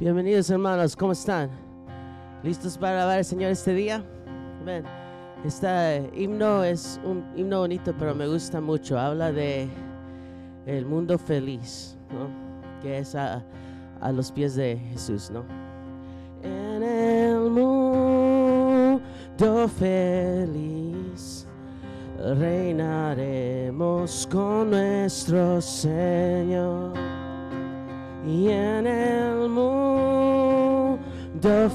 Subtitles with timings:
[0.00, 1.50] Bienvenidos hermanos, ¿cómo están?
[2.42, 4.02] ¿Listos para alabar al Señor este día?
[4.62, 4.82] Amén.
[5.44, 8.98] Este himno es un himno bonito, pero me gusta mucho.
[8.98, 9.68] Habla de
[10.64, 12.30] el mundo feliz, ¿no?
[12.80, 13.44] Que es a,
[14.00, 15.44] a los pies de Jesús, ¿no?
[16.42, 19.02] En el mundo
[19.68, 21.46] feliz
[22.38, 26.94] reinaremos con nuestro Señor.
[28.26, 29.79] Y en el mundo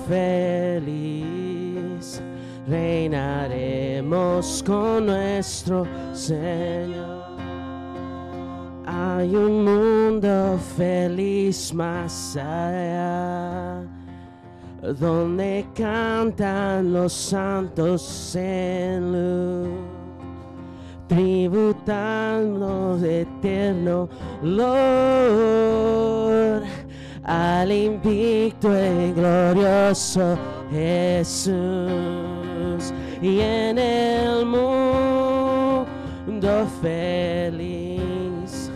[0.07, 1.25] feliz
[2.67, 7.25] reinaremos con nuestro Señor.
[8.85, 13.81] Hay un mundo feliz más allá,
[14.99, 19.69] donde cantan los santos en luz
[21.07, 24.09] tributando de eterno
[24.41, 25.65] Lord
[27.25, 30.37] al invicto y glorioso
[30.71, 31.53] Jesús.
[33.21, 35.87] Y en el mundo
[36.81, 38.69] feliz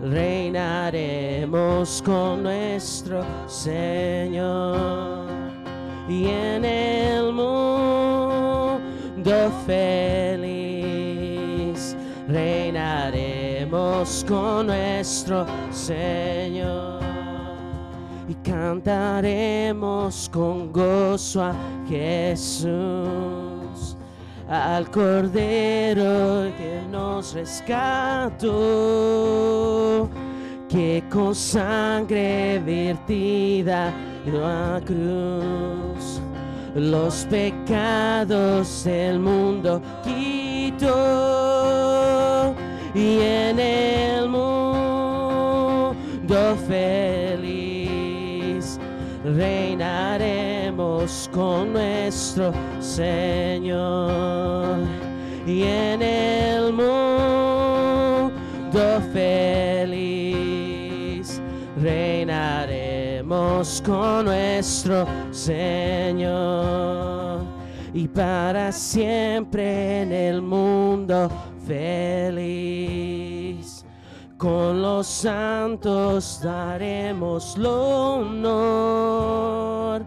[0.00, 5.26] reinaremos con nuestro Señor.
[6.08, 8.80] Y en el mundo
[9.66, 10.46] feliz
[12.28, 17.11] reinaremos con nuestro Señor
[18.28, 21.54] y cantaremos con gozo a
[21.88, 22.68] Jesús,
[24.48, 28.48] al Cordero que nos rescató,
[30.68, 33.92] que con sangre vertida
[34.24, 36.20] en la cruz
[36.74, 40.94] los pecados del mundo quitó
[42.94, 45.94] y en el mundo
[46.66, 47.01] feliz
[49.42, 54.78] reinaremos con nuestro Señor
[55.44, 58.30] y en el mundo
[59.12, 59.90] feliz
[61.82, 67.40] reinaremos con nuestro Señor
[67.92, 71.28] y para siempre en el mundo
[71.66, 73.41] feliz.
[74.42, 80.04] Con los santos daremos lo honor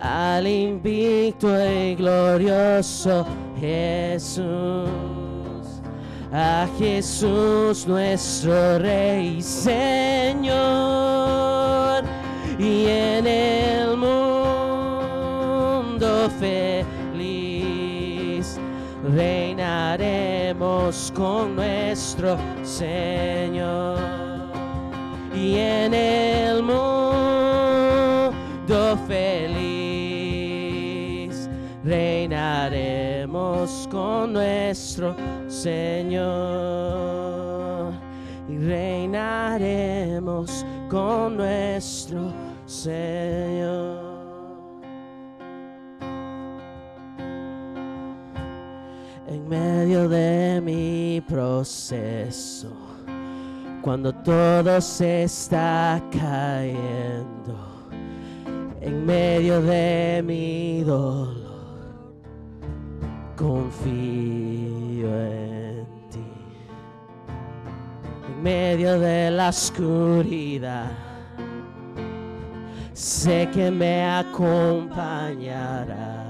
[0.00, 3.26] al invicto y glorioso
[3.60, 4.46] Jesús.
[6.32, 10.54] A Jesús nuestro Rey y Señor
[12.58, 15.20] y en el mundo
[16.40, 16.98] feliz
[21.14, 23.96] con nuestro Señor
[25.32, 28.32] y en el mundo
[29.06, 30.58] feliz
[31.84, 35.14] reinaremos con nuestro
[35.46, 36.26] Señor
[38.48, 42.32] y reinaremos con nuestro
[42.66, 44.07] Señor.
[49.48, 52.70] Medio de mi proceso,
[53.80, 57.88] cuando todo se está cayendo,
[58.80, 62.12] en medio de mi dolor,
[63.36, 66.24] confío en ti.
[68.28, 70.92] En medio de la oscuridad,
[72.92, 76.27] sé que me acompañarás.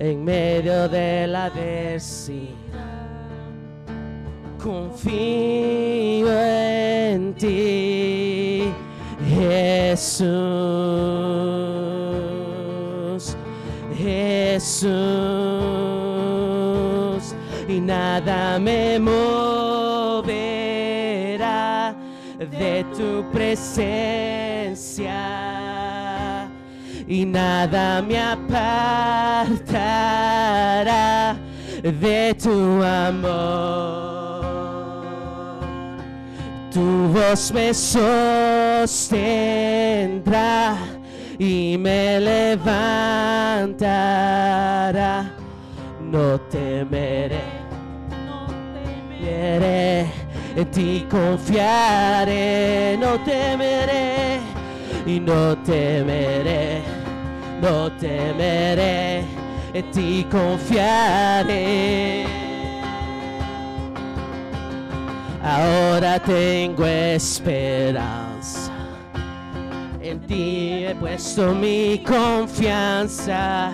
[0.00, 2.54] En medio de la adversidad,
[4.62, 8.72] confío en ti,
[9.28, 10.28] Jesús,
[13.96, 14.86] Jesús,
[17.66, 20.32] y nada me moverá
[22.38, 24.28] de tu presencia
[27.08, 29.48] y nada me apartará
[31.82, 34.28] de tu amor.
[36.70, 39.08] Tu voz me sostendrá
[41.38, 43.78] y me levantará.
[46.10, 47.40] No temeré,
[48.26, 50.06] no temeré,
[50.56, 54.40] en ti confiaré, no temeré
[55.06, 56.82] y no temeré,
[57.60, 59.24] no temeré,
[59.74, 62.24] en ti confiaré.
[65.42, 68.28] Ahora tengo esperanza
[70.08, 73.70] En ti he puesto mi confianza.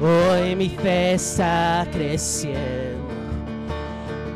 [0.00, 3.06] Hoy mi fe está creciendo.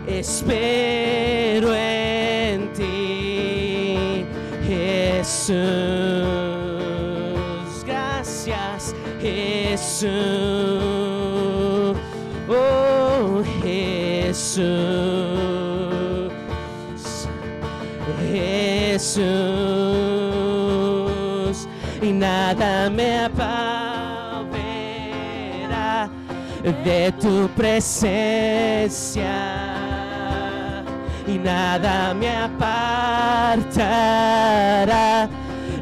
[0.06, 4.26] Espero en ti,
[4.67, 6.50] Jesús.
[9.21, 10.11] Gracias, Jesús.
[12.49, 14.71] Oh, Jesús.
[18.33, 19.19] Jesús.
[22.03, 24.49] Y nada me apartará
[26.85, 29.31] de tu presencia
[31.27, 33.69] y nada me apartará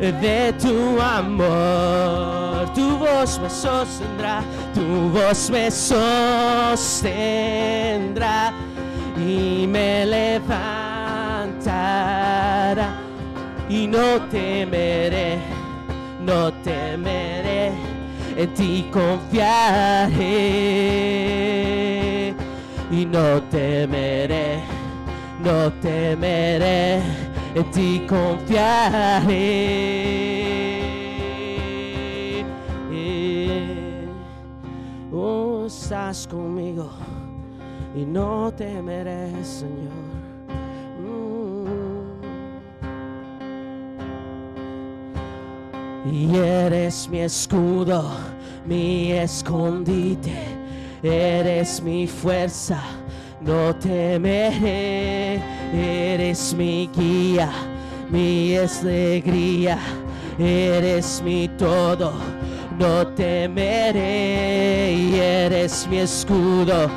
[0.01, 2.48] de tu amor.
[2.79, 4.41] Tu voz me sostendrá,
[4.73, 6.93] tu voz me sostendrá
[9.17, 10.49] y me levantará
[13.69, 15.41] y no temeré,
[16.25, 17.73] no temeré
[18.37, 20.17] en ti confiaré
[22.93, 24.61] y no temeré,
[25.43, 27.01] no temeré,
[27.57, 29.49] en ti confiaré.
[35.69, 36.89] Estás conmigo
[37.95, 40.09] y no temeré, Señor.
[46.11, 48.11] Y eres mi escudo,
[48.67, 50.33] mi escondite,
[51.03, 52.81] eres mi fuerza,
[53.43, 55.39] no temeré,
[55.75, 57.51] eres mi guía,
[58.11, 59.79] mi alegría,
[60.39, 62.15] eres mi todo,
[62.79, 66.89] no temeré, y eres mi escudo,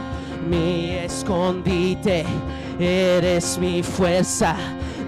[0.47, 2.23] mi escondite,
[2.79, 4.55] eres mi fuerza,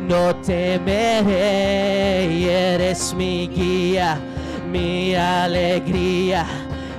[0.08, 4.18] no temeré, y eres mi guía,
[4.72, 6.46] mi alegría,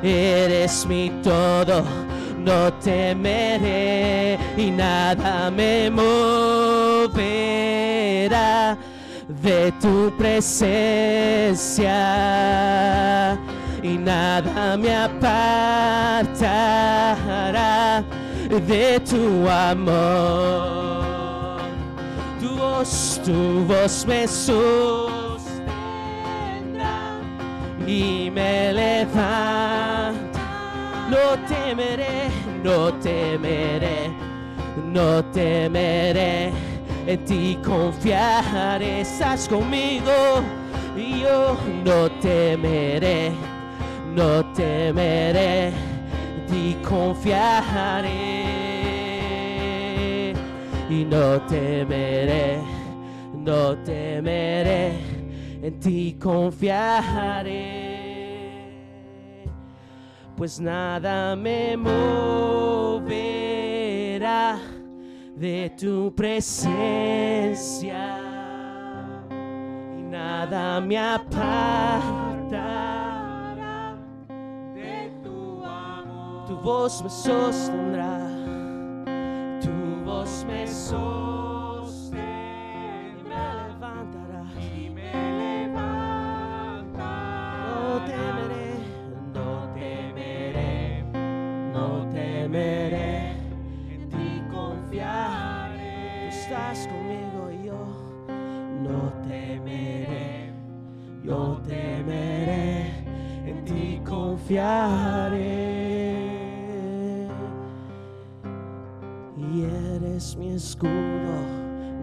[0.03, 1.83] eres mi todo,
[2.45, 7.17] no temeré y nada me moverá
[9.43, 11.95] de tu presencia
[13.85, 16.33] y nada me apartará
[18.49, 20.95] de tu amor
[22.41, 25.65] tu voz, tu voz me sostendrá
[27.87, 30.41] y me levanta.
[31.11, 32.31] No temeré,
[32.63, 34.11] no temeré,
[34.93, 36.53] no temeré.
[37.07, 40.43] En ti confiaré, estás conmigo
[40.97, 43.33] y yo no temeré,
[44.15, 45.69] no temeré.
[45.69, 48.45] En ti confiaré
[50.89, 52.61] y no temeré,
[53.35, 54.93] no temeré,
[55.63, 57.81] en ti confiaré,
[60.37, 63.01] pues nada me moverá
[65.35, 68.21] de tu presencia.
[69.99, 72.34] Y nada me apartará
[76.65, 78.27] voz me sostendrá,
[79.61, 81.34] tu voz me sostendrá
[110.37, 110.91] mi escudo,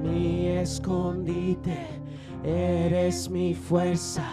[0.04, 1.78] mi escondite,
[2.44, 4.24] eres mi fuerza,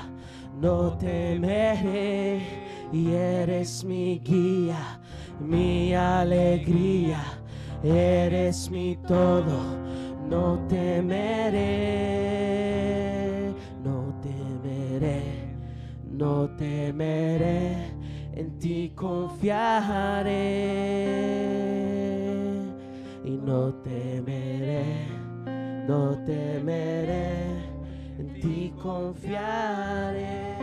[0.61, 2.69] no temeré.
[2.91, 4.99] Y eres mi guía,
[5.41, 7.23] mi alegría,
[7.83, 9.77] eres mi todo,
[10.27, 11.59] no temeré,
[13.85, 15.23] no temeré,
[16.11, 17.93] no temeré,
[18.33, 20.39] en ti confiaré
[23.25, 25.07] y no temeré,
[25.87, 27.65] no temeré,
[28.19, 30.57] en ti confiaré.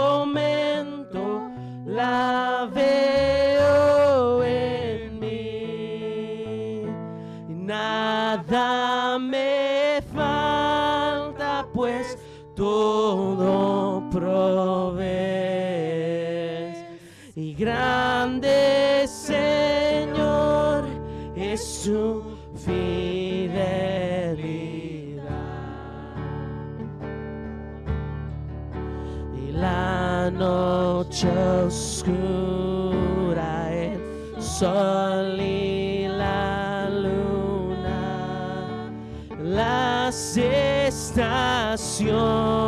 [31.22, 32.10] oscura,
[33.72, 38.90] el sol y la luna,
[39.38, 42.63] las estaciones.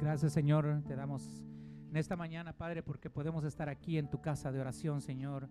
[0.00, 0.82] Gracias, Señor.
[0.86, 1.42] Te damos
[1.90, 5.48] en esta mañana, Padre, porque podemos estar aquí en tu casa de oración, Señor.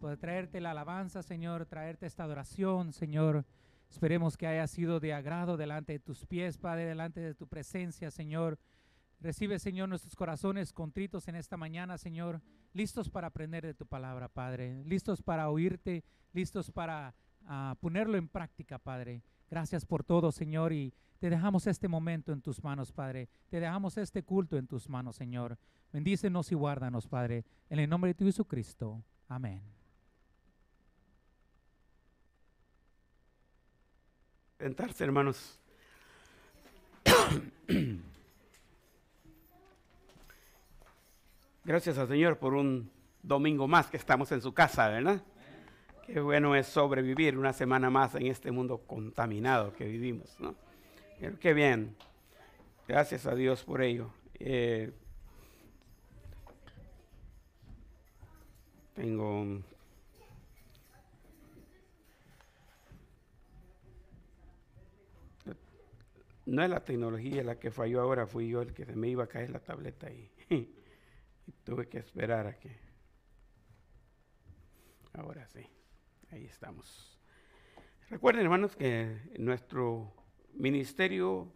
[0.00, 3.44] Poder traerte la alabanza, Señor, traerte esta adoración, Señor.
[3.90, 8.12] Esperemos que haya sido de agrado delante de tus pies, Padre, delante de tu presencia,
[8.12, 8.60] Señor.
[9.20, 12.40] Recibe, Señor, nuestros corazones contritos en esta mañana, Señor,
[12.72, 18.28] listos para aprender de tu palabra, Padre, listos para oírte, listos para ah, ponerlo en
[18.28, 19.24] práctica, Padre.
[19.50, 23.28] Gracias por todo, Señor, y te dejamos este momento en tus manos, Padre.
[23.48, 25.58] Te dejamos este culto en tus manos, Señor.
[25.92, 27.44] Bendícenos y guárdanos, Padre.
[27.68, 29.02] En el nombre de tu Jesucristo.
[29.28, 29.62] Amén.
[34.58, 35.58] Sentarse, hermanos.
[41.64, 42.90] Gracias al Señor por un
[43.22, 45.22] domingo más que estamos en su casa, ¿verdad?
[46.06, 50.54] Qué bueno es sobrevivir una semana más en este mundo contaminado que vivimos, ¿no?
[51.18, 51.96] Qué bien.
[52.86, 54.10] Gracias a Dios por ello.
[54.38, 54.92] Eh,
[58.94, 59.62] tengo
[66.46, 69.24] no es la tecnología la que falló ahora, fui yo el que se me iba
[69.24, 72.70] a caer la tableta y, y tuve que esperar a que...
[75.14, 75.66] Ahora sí,
[76.30, 77.18] ahí estamos.
[78.08, 80.17] Recuerden hermanos que nuestro
[80.54, 81.52] ministerio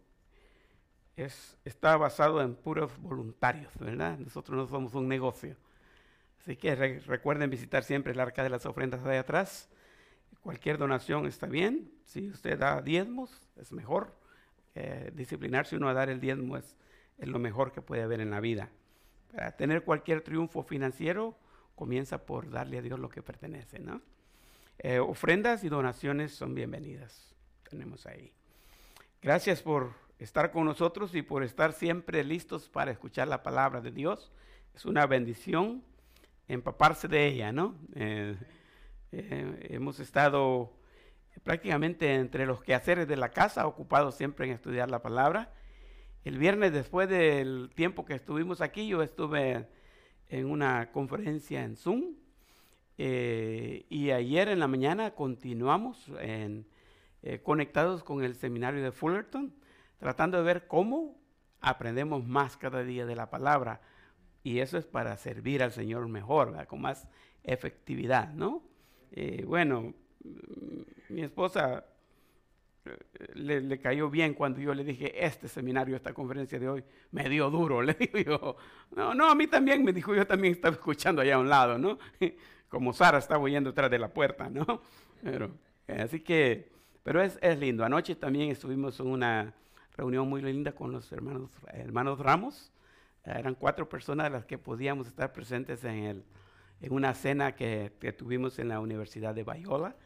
[1.17, 4.19] es, está basado en puros voluntarios, ¿verdad?
[4.19, 5.57] Nosotros no somos un negocio.
[6.41, 9.69] Así que re- recuerden visitar siempre el arca de las ofrendas de atrás.
[10.41, 11.93] Cualquier donación está bien.
[12.05, 14.17] Si usted da diezmos, es mejor.
[14.75, 16.77] Eh, disciplinarse uno a dar el diezmo es,
[17.19, 18.71] es lo mejor que puede haber en la vida.
[19.31, 21.39] Para tener cualquier triunfo financiero,
[21.75, 24.03] comienza por darle a Dios lo que pertenece, ¿no?
[24.79, 27.35] Eh, ofrendas y donaciones son bienvenidas.
[27.69, 28.33] Tenemos ahí.
[29.23, 33.93] Gracias por estar con nosotros y por estar siempre listos para escuchar la palabra de
[33.93, 34.33] Dios.
[34.75, 35.85] Es una bendición
[36.49, 37.77] empaparse de ella, ¿no?
[37.95, 38.37] Eh,
[39.13, 40.73] eh, hemos estado
[41.45, 45.53] prácticamente entre los quehaceres de la casa, ocupados siempre en estudiar la palabra.
[46.25, 49.69] El viernes, después del tiempo que estuvimos aquí, yo estuve
[50.31, 52.17] en una conferencia en Zoom.
[52.99, 56.67] eh, y ayer en la mañana continuamos en,
[57.23, 59.55] eh, conectados con el seminario de Fullerton,
[59.99, 61.21] tratando de ver cómo
[61.61, 63.81] aprendemos más cada día de la palabra.
[64.43, 66.67] Y eso es para servir al Señor mejor, ¿verdad?
[66.67, 67.09] con más
[67.45, 68.63] efectividad, ¿no?
[69.13, 69.95] Eh, bueno,
[71.09, 71.85] mi esposa
[72.85, 72.97] eh,
[73.35, 77.29] le, le cayó bien cuando yo le dije, este seminario, esta conferencia de hoy, me
[77.29, 77.83] dio duro.
[77.83, 78.57] Le digo yo,
[78.97, 81.79] no, no, a mí también, me dijo, yo también estaba escuchando allá a un lado,
[81.79, 81.99] ¿no?
[82.69, 84.83] Como Sara estaba oyendo detrás de la puerta, ¿no?
[85.23, 85.53] Pero,
[85.87, 87.85] así que, pero es, es lindo.
[87.85, 89.55] Anoche también estuvimos en una
[89.97, 92.73] reunión muy linda con los hermanos, hermanos Ramos.
[93.25, 96.25] Eh, Eran cuatro personas las que podíamos estar presentes en, el,
[96.81, 99.97] en una cena que, que tuvimos en la Universidad de Bayola.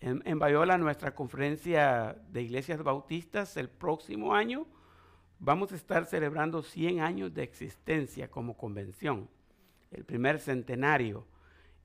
[0.00, 4.66] En, en Bayola, nuestra conferencia de iglesias bautistas, el próximo año
[5.40, 9.28] vamos a estar celebrando 100 años de existencia como convención,
[9.90, 11.26] el primer centenario.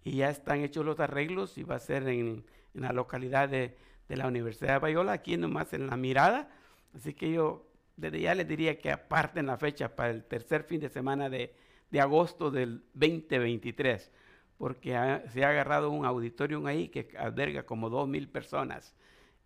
[0.03, 3.75] Y ya están hechos los arreglos y va a ser en, en la localidad de,
[4.07, 6.49] de la Universidad de Bayola, aquí nomás en la mirada.
[6.95, 7.65] Así que yo
[7.97, 11.53] desde ya les diría que aparten la fecha para el tercer fin de semana de,
[11.91, 14.11] de agosto del 2023,
[14.57, 18.93] porque ha- se ha agarrado un auditorium ahí que alberga como dos mil personas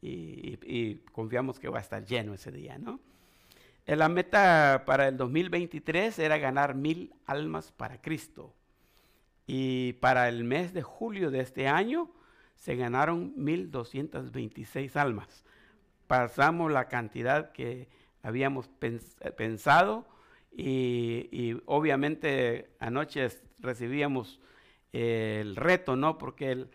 [0.01, 2.99] y, y- y confiamos que va a estar lleno ese día, ¿no?
[3.85, 8.53] Eh, La meta para el 2023 era ganar mil almas para Cristo.
[9.45, 12.09] Y para el mes de julio de este año
[12.57, 15.45] se ganaron 1.226 almas.
[16.07, 17.87] Pasamos la cantidad que
[18.23, 20.05] habíamos pens- pensado
[20.51, 24.39] y, obviamente anoche recibíamos
[24.93, 26.17] eh, el reto, ¿no?
[26.17, 26.67] Porque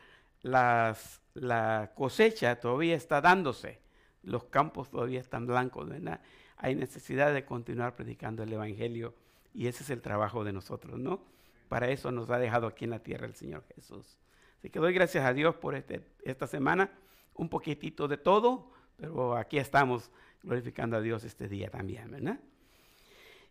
[0.42, 3.81] la cosecha todavía está dándose,
[4.23, 6.21] los campos todavía están blancos, ¿verdad?
[6.57, 9.14] Hay necesidad de continuar predicando el Evangelio
[9.53, 11.25] y ese es el trabajo de nosotros, ¿no?
[11.68, 14.18] Para eso nos ha dejado aquí en la tierra el Señor Jesús.
[14.62, 16.88] Así que doy gracias a Dios por este, esta semana,
[17.35, 20.09] un poquitito de todo, pero aquí estamos
[20.40, 22.38] glorificando a Dios este día también, ¿verdad?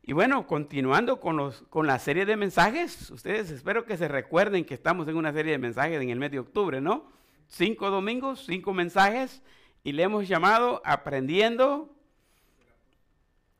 [0.03, 4.63] Y bueno, continuando con, los, con la serie de mensajes, ustedes espero que se recuerden
[4.63, 7.11] que estamos en una serie de mensajes en el mes de octubre, ¿no?
[7.49, 9.43] Cinco domingos, cinco mensajes,
[9.83, 11.93] y le hemos llamado Aprendiendo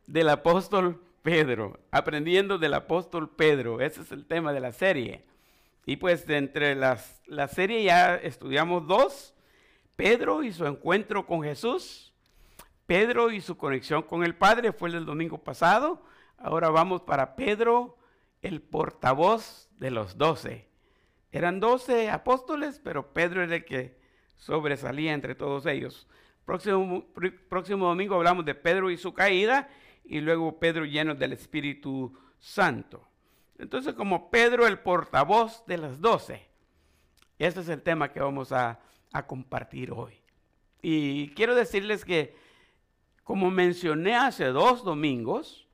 [0.07, 5.25] del apóstol Pedro, aprendiendo del apóstol Pedro, ese es el tema de la serie.
[5.85, 9.33] Y pues de entre las, la serie ya estudiamos dos,
[9.95, 12.13] Pedro y su encuentro con Jesús,
[12.85, 16.03] Pedro y su conexión con el Padre, fue el domingo pasado.
[16.37, 17.97] Ahora vamos para Pedro,
[18.41, 20.67] el portavoz de los doce.
[21.31, 23.99] Eran doce apóstoles, pero Pedro era el que
[24.35, 26.07] sobresalía entre todos ellos.
[26.45, 27.05] Próximo,
[27.47, 29.69] próximo domingo hablamos de Pedro y su caída
[30.03, 33.07] y luego Pedro lleno del Espíritu Santo.
[33.61, 36.47] Entonces, como Pedro el portavoz de las doce,
[37.37, 38.79] ese es el tema que vamos a,
[39.27, 40.19] compartir hoy.
[40.81, 42.35] Y quiero decirles que,
[43.23, 45.67] como mencioné hace dos domingos,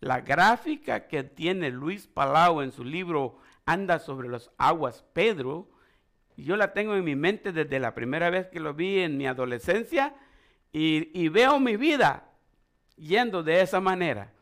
[0.00, 5.70] la gráfica que tiene Luis Palau en su libro Anda sobre las aguas Pedro,
[6.36, 9.26] yo la tengo en mi mente desde la primera vez que lo vi en mi
[9.26, 10.14] adolescencia
[10.72, 12.28] y veo mi vida
[12.96, 14.32] yendo de esa manera.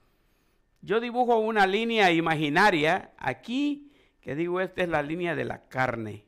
[0.82, 6.24] Yo dibujo una línea imaginaria aquí, que digo, esta es la línea de la carne.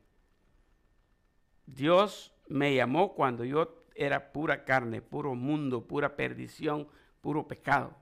[1.67, 6.89] Dios me llamó cuando yo era pura carne, puro mundo, pura perdición,
[7.21, 7.97] puro pecado.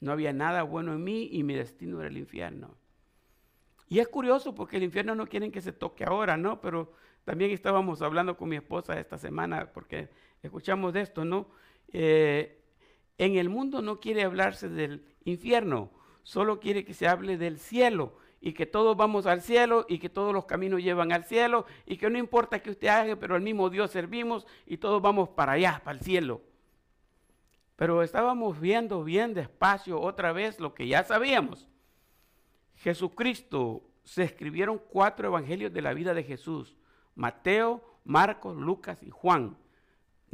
[0.00, 2.76] No había nada bueno en mí y mi destino era el infierno.
[3.88, 6.60] Y es curioso porque el infierno no quieren que se toque ahora, ¿no?
[6.60, 6.92] Pero
[7.24, 10.08] también estábamos hablando con mi esposa esta semana porque
[10.42, 11.48] escuchamos de esto, ¿no?
[11.88, 12.63] Eh,
[13.18, 15.90] en el mundo no quiere hablarse del infierno,
[16.22, 20.08] solo quiere que se hable del cielo y que todos vamos al cielo y que
[20.08, 23.42] todos los caminos llevan al cielo y que no importa que usted haga, pero al
[23.42, 26.42] mismo Dios servimos y todos vamos para allá, para el cielo.
[27.76, 31.68] Pero estábamos viendo bien despacio otra vez lo que ya sabíamos.
[32.76, 36.76] Jesucristo, se escribieron cuatro evangelios de la vida de Jesús.
[37.14, 39.56] Mateo, Marcos, Lucas y Juan.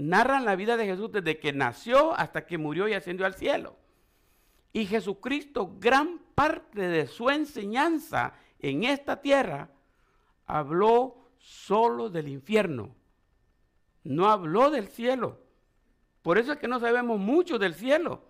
[0.01, 3.77] Narran la vida de Jesús desde que nació hasta que murió y ascendió al cielo.
[4.73, 9.69] Y Jesucristo, gran parte de su enseñanza en esta tierra,
[10.47, 12.95] habló solo del infierno.
[14.03, 15.39] No habló del cielo.
[16.23, 18.23] Por eso es que no sabemos mucho del cielo,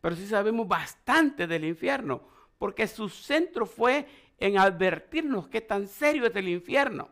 [0.00, 2.22] pero sí sabemos bastante del infierno
[2.58, 4.06] porque su centro fue
[4.38, 7.08] en advertirnos qué tan serio es el infierno.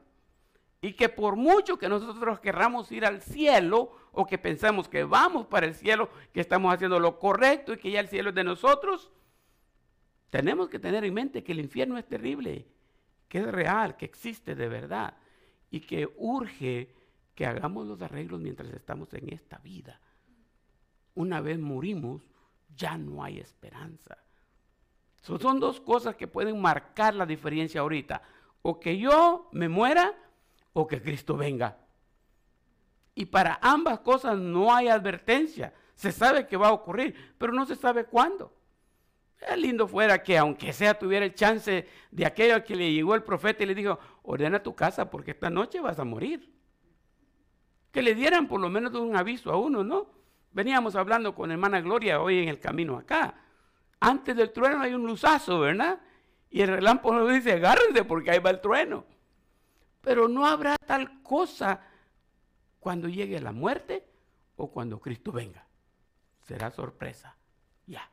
[0.80, 5.46] Y que por mucho que nosotros querramos ir al cielo o que pensamos que vamos
[5.46, 8.44] para el cielo, que estamos haciendo lo correcto y que ya el cielo es de
[8.44, 9.10] nosotros,
[10.30, 12.66] tenemos que tener en mente que el infierno es terrible,
[13.28, 15.16] que es real, que existe de verdad
[15.70, 16.94] y que urge
[17.34, 20.00] que hagamos los arreglos mientras estamos en esta vida.
[21.14, 22.22] Una vez morimos,
[22.74, 24.18] ya no hay esperanza
[25.40, 28.22] son dos cosas que pueden marcar la diferencia ahorita.
[28.62, 30.14] O que yo me muera
[30.76, 31.78] o que Cristo venga.
[33.14, 35.72] Y para ambas cosas no hay advertencia.
[35.94, 38.52] Se sabe que va a ocurrir, pero no se sabe cuándo.
[39.40, 43.22] Es lindo fuera que aunque sea tuviera el chance de aquello que le llegó el
[43.22, 46.54] profeta y le dijo, ordena tu casa porque esta noche vas a morir.
[47.90, 50.10] Que le dieran por lo menos un aviso a uno, ¿no?
[50.52, 53.34] Veníamos hablando con hermana Gloria hoy en el camino acá
[54.00, 55.98] antes del trueno hay un luzazo, ¿verdad?
[56.50, 59.04] Y el relámpago dice, agárrense porque ahí va el trueno.
[60.06, 61.80] Pero no habrá tal cosa
[62.78, 64.06] cuando llegue la muerte
[64.54, 65.66] o cuando Cristo venga.
[66.42, 67.34] Será sorpresa.
[67.86, 68.08] Ya.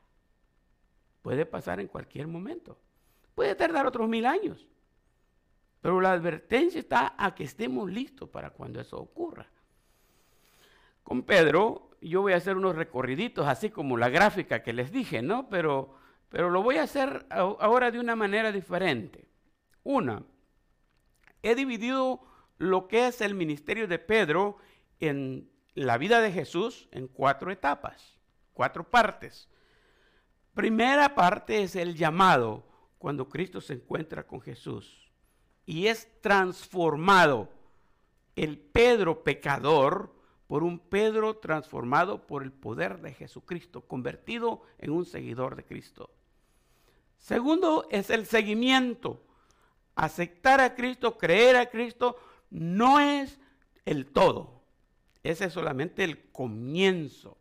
[1.22, 2.76] Puede pasar en cualquier momento.
[3.36, 4.66] Puede tardar otros mil años.
[5.80, 9.46] Pero la advertencia está a que estemos listos para cuando eso ocurra.
[11.04, 15.22] Con Pedro yo voy a hacer unos recorriditos, así como la gráfica que les dije,
[15.22, 15.48] ¿no?
[15.48, 15.94] Pero,
[16.28, 19.28] pero lo voy a hacer ahora de una manera diferente.
[19.84, 20.24] Una,
[21.44, 22.20] he dividido
[22.58, 24.56] lo que es el ministerio de Pedro
[24.98, 28.18] en la vida de Jesús en cuatro etapas,
[28.54, 29.48] cuatro partes.
[30.54, 32.64] Primera parte es el llamado,
[32.98, 35.12] cuando Cristo se encuentra con Jesús
[35.66, 37.50] y es transformado.
[38.34, 40.14] El Pedro pecador
[40.46, 46.10] por un Pedro transformado por el poder de Jesucristo, convertido en un seguidor de Cristo.
[47.18, 49.22] Segundo es el seguimiento.
[49.94, 52.16] Aceptar a Cristo, creer a Cristo,
[52.50, 53.38] no es
[53.84, 54.62] el todo.
[55.22, 57.38] Ese es solamente el comienzo.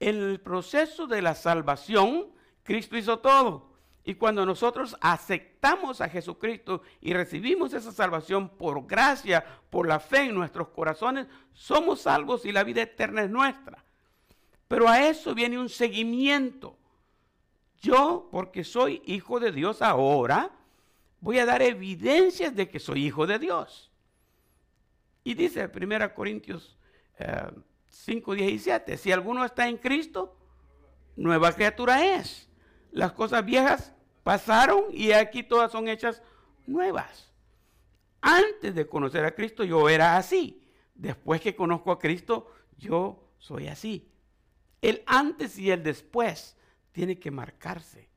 [0.00, 2.28] En el proceso de la salvación,
[2.62, 3.74] Cristo hizo todo.
[4.04, 10.24] Y cuando nosotros aceptamos a Jesucristo y recibimos esa salvación por gracia, por la fe
[10.24, 13.82] en nuestros corazones, somos salvos y la vida eterna es nuestra.
[14.68, 16.76] Pero a eso viene un seguimiento.
[17.80, 20.50] Yo, porque soy hijo de Dios ahora,
[21.24, 23.90] voy a dar evidencias de que soy hijo de Dios.
[25.24, 26.76] Y dice 1 Corintios
[27.88, 30.36] 5, eh, 17, si alguno está en Cristo,
[31.16, 32.50] nueva criatura es.
[32.92, 36.20] Las cosas viejas pasaron y aquí todas son hechas
[36.66, 37.32] nuevas.
[38.20, 40.62] Antes de conocer a Cristo yo era así.
[40.94, 44.12] Después que conozco a Cristo yo soy así.
[44.82, 46.58] El antes y el después
[46.92, 48.10] tiene que marcarse.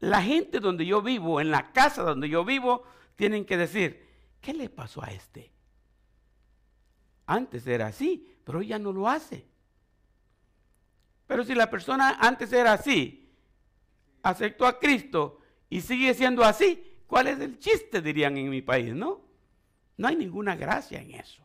[0.00, 2.84] La gente donde yo vivo, en la casa donde yo vivo,
[3.16, 4.06] tienen que decir,
[4.40, 5.52] ¿qué le pasó a este?
[7.26, 9.46] Antes era así, pero ya no lo hace.
[11.26, 13.30] Pero si la persona antes era así,
[14.22, 18.00] aceptó a Cristo y sigue siendo así, ¿cuál es el chiste?
[18.00, 19.20] Dirían en mi país, ¿no?
[19.98, 21.44] No hay ninguna gracia en eso.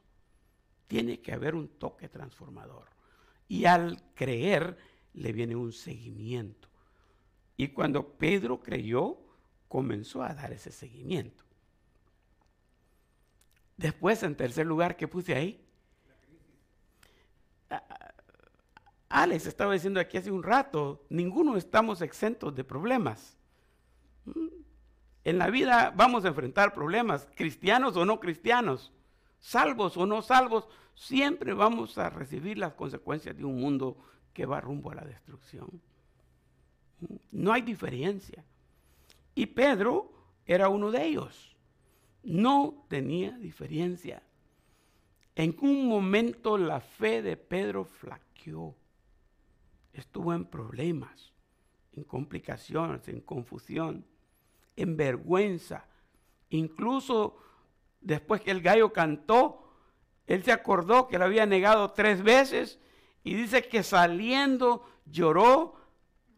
[0.88, 2.90] Tiene que haber un toque transformador.
[3.48, 4.78] Y al creer
[5.14, 6.70] le viene un seguimiento.
[7.58, 9.18] Y cuando Pedro creyó,
[9.68, 11.44] comenzó a dar ese seguimiento.
[13.78, 15.60] Después, en tercer lugar, ¿qué puse ahí?
[19.10, 23.38] Alex estaba diciendo aquí hace un rato, ninguno estamos exentos de problemas.
[24.26, 24.48] Mm.
[25.24, 28.92] En la vida vamos a enfrentar problemas, cristianos o no cristianos,
[29.40, 33.98] salvos o no salvos, siempre vamos a recibir las consecuencias de un mundo
[34.34, 35.82] que va rumbo a la destrucción.
[37.32, 38.44] No hay diferencia.
[39.36, 40.12] Y Pedro
[40.46, 41.56] era uno de ellos.
[42.24, 44.24] No tenía diferencia.
[45.36, 48.76] En un momento la fe de Pedro flaqueó
[49.94, 51.32] estuvo en problemas,
[51.94, 54.06] en complicaciones, en confusión,
[54.76, 55.86] en vergüenza.
[56.50, 57.38] Incluso
[58.02, 59.72] después que el gallo cantó,
[60.26, 62.80] él se acordó que lo había negado tres veces
[63.24, 65.76] y dice que saliendo lloró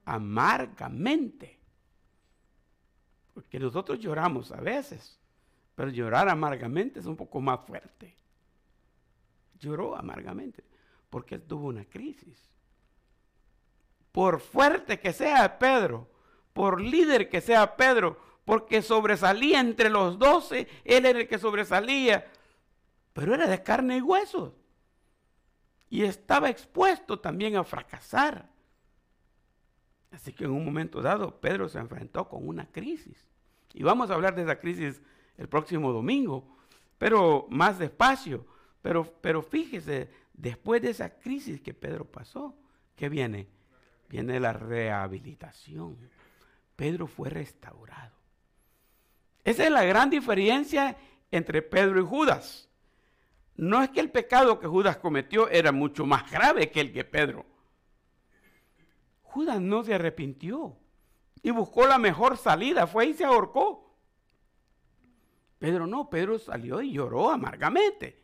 [0.06, 1.60] amargamente.
[3.34, 5.20] Porque nosotros lloramos a veces,
[5.76, 8.15] pero llorar amargamente es un poco más fuerte.
[9.60, 10.63] Lloró amargamente
[11.10, 12.56] porque él tuvo una crisis
[14.15, 16.08] por fuerte que sea Pedro,
[16.54, 22.26] por líder que sea Pedro, porque sobresalía entre los doce, él era el que sobresalía,
[23.12, 24.56] pero era de carne y hueso.
[25.89, 28.48] Y estaba expuesto también a fracasar.
[30.15, 33.30] Así que en un momento dado, Pedro se enfrentó con una crisis.
[33.73, 35.01] Y vamos a hablar de esa crisis
[35.38, 36.58] el próximo domingo,
[36.97, 38.45] pero más despacio.
[38.82, 42.56] Pero, pero fíjese, después de esa crisis que Pedro pasó,
[42.95, 43.47] ¿qué viene?
[44.08, 45.97] viene la rehabilitación.
[46.75, 48.15] Pedro fue restaurado.
[49.43, 50.97] Esa es la gran diferencia
[51.32, 52.69] entre Pedro y Judas.
[53.56, 57.06] No es que el pecado que Judas cometió era mucho más grave que el que
[57.06, 57.45] Pedro.
[59.36, 60.78] Judas no se arrepintió
[61.43, 63.93] y buscó la mejor salida, fue y se ahorcó.
[65.60, 68.24] Pedro no, Pedro salió y lloró amargamente.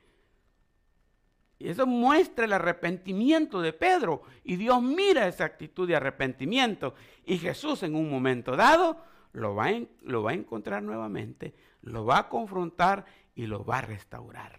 [1.60, 4.22] Y eso muestra el arrepentimiento de Pedro.
[4.46, 6.96] Y Dios mira esa actitud de arrepentimiento.
[7.26, 9.70] Y Jesús en un momento dado lo va,
[10.04, 13.04] lo va a encontrar nuevamente, lo va a confrontar
[13.36, 14.58] y lo va a restaurar.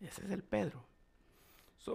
[0.00, 0.91] Ese es el Pedro.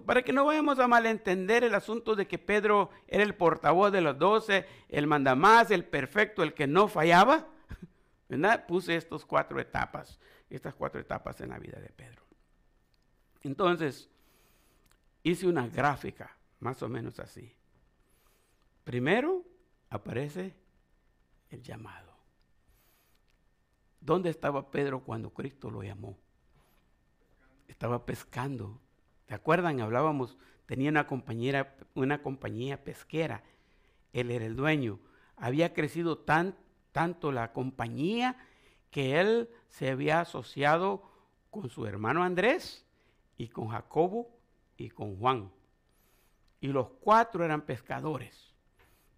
[0.06, 4.02] Para que no vayamos a malentender el asunto de que Pedro era el portavoz de
[4.02, 7.48] los doce, el mandamás, el perfecto, el que no fallaba,
[8.30, 8.66] ¿verdad?
[8.68, 10.20] Puse estas cuatro etapas,
[10.50, 12.22] estas cuatro etapas en la vida de Pedro.
[13.44, 14.10] Entonces,
[15.24, 17.56] hice una gráfica, más o menos así.
[18.84, 19.46] Primero
[19.90, 20.54] aparece
[21.50, 22.14] el llamado.
[24.02, 26.18] ¿Dónde estaba Pedro cuando Cristo lo llamó?
[27.68, 28.82] Estaba pescando.
[29.28, 29.82] ¿Se acuerdan?
[29.82, 33.44] Hablábamos, tenía una compañera, una compañía pesquera.
[34.14, 35.00] Él era el dueño.
[35.36, 36.56] Había crecido tan,
[36.92, 38.38] tanto la compañía
[38.90, 41.04] que él se había asociado
[41.50, 42.86] con su hermano Andrés
[43.38, 44.30] y con Jacobo
[44.78, 45.52] y con Juan.
[46.60, 48.48] Y los cuatro eran pescadores.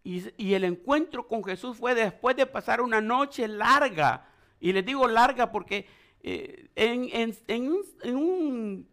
[0.04, 4.28] Y, el encuentro con Jesús fue después de pasar una noche larga.
[4.60, 5.86] Y les digo larga porque
[6.24, 8.90] eh, en, un,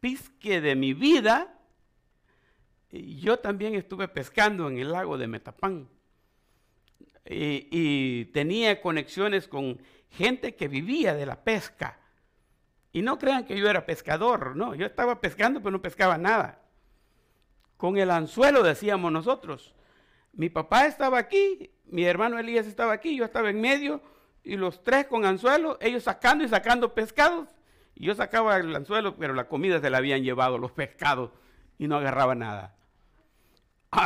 [0.00, 1.54] pisque de mi vida,
[2.90, 5.88] yo también estuve pescando en el lago de Metapán.
[7.30, 9.78] y tenía conexiones con
[10.10, 11.98] gente que vivía de la pesca.
[12.92, 16.62] Y no crean que yo era pescador, no, yo estaba pescando, pero no pescaba nada.
[17.76, 19.74] Con el anzuelo decíamos nosotros.
[20.32, 24.02] Mi papá estaba aquí, mi hermano Elías estaba aquí, yo estaba en medio,
[24.42, 27.48] y los tres con anzuelo, ellos sacando y sacando pescados.
[27.98, 31.32] Y yo sacaba el anzuelo, pero la comida se la habían llevado los pescados
[31.78, 32.76] y no agarraba nada.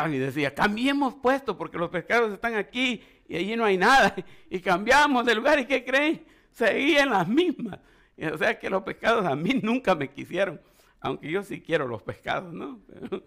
[0.09, 4.15] Y decía, cambiemos puesto porque los pescados están aquí y allí no hay nada.
[4.49, 6.25] Y cambiamos de lugar y ¿qué creen?
[6.51, 7.81] Seguían las mismas.
[8.33, 10.61] O sea que los pescados a mí nunca me quisieron,
[11.01, 12.81] aunque yo sí quiero los pescados, ¿no?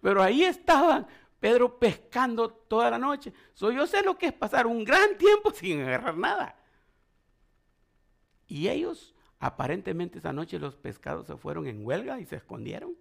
[0.00, 1.06] Pero ahí estaban,
[1.40, 3.32] Pedro pescando toda la noche.
[3.52, 6.56] So, yo sé lo que es pasar un gran tiempo sin agarrar nada.
[8.46, 12.94] Y ellos, aparentemente esa noche los pescados se fueron en huelga y se escondieron.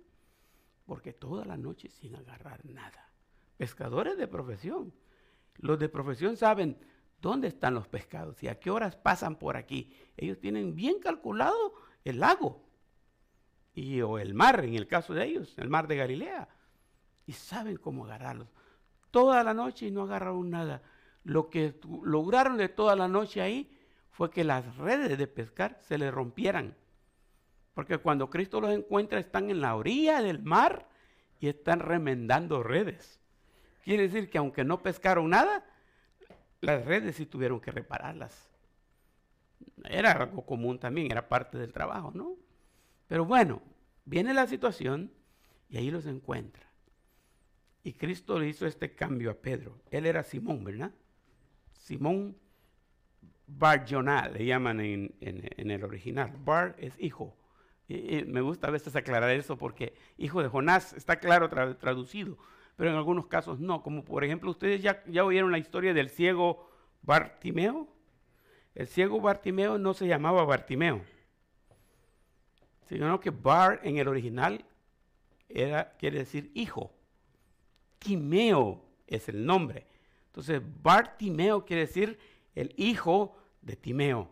[0.85, 3.11] Porque toda la noche sin agarrar nada.
[3.57, 4.93] Pescadores de profesión.
[5.57, 6.77] Los de profesión saben
[7.21, 9.93] dónde están los pescados y a qué horas pasan por aquí.
[10.17, 12.65] Ellos tienen bien calculado el lago
[13.73, 16.47] y, o el mar, en el caso de ellos, el mar de Galilea.
[17.25, 18.47] Y saben cómo agarrarlos.
[19.11, 20.83] Toda la noche y no agarraron nada.
[21.23, 23.74] Lo que lograron de toda la noche ahí
[24.15, 26.73] fue que las redes de pescar se les rompieran.
[27.73, 30.87] Porque cuando Cristo los encuentra están en la orilla del mar
[31.41, 33.19] y están remendando redes.
[33.83, 35.65] Quiere decir que aunque no pescaron nada,
[36.61, 38.49] las redes sí tuvieron que repararlas.
[39.83, 42.37] Era algo común también, era parte del trabajo, ¿no?
[43.07, 43.61] Pero bueno,
[44.05, 45.11] viene la situación
[45.67, 46.65] y ahí los encuentra.
[47.83, 49.81] Y Cristo le hizo este cambio a Pedro.
[49.91, 50.91] Él era Simón, ¿verdad?
[51.73, 52.37] Simón
[53.47, 56.33] Bar Jonah, le llaman en, el original.
[56.43, 57.35] Bar es hijo.
[57.87, 62.37] Y, me gusta a veces aclarar eso porque hijo de Jonás está claro traducido,
[62.75, 63.83] pero en algunos casos no.
[63.83, 66.69] Como por ejemplo, ustedes ya, ya oyeron la historia del ciego
[67.01, 67.87] Bartimeo.
[68.73, 71.01] El ciego Bartimeo no se llamaba Bartimeo,
[72.87, 74.65] sino que Bar en el original
[75.47, 76.91] era, quiere decir hijo.
[77.99, 79.87] Timeo es el nombre.
[80.27, 82.19] Entonces, Bartimeo quiere decir
[82.55, 84.29] el hijo de Timeo.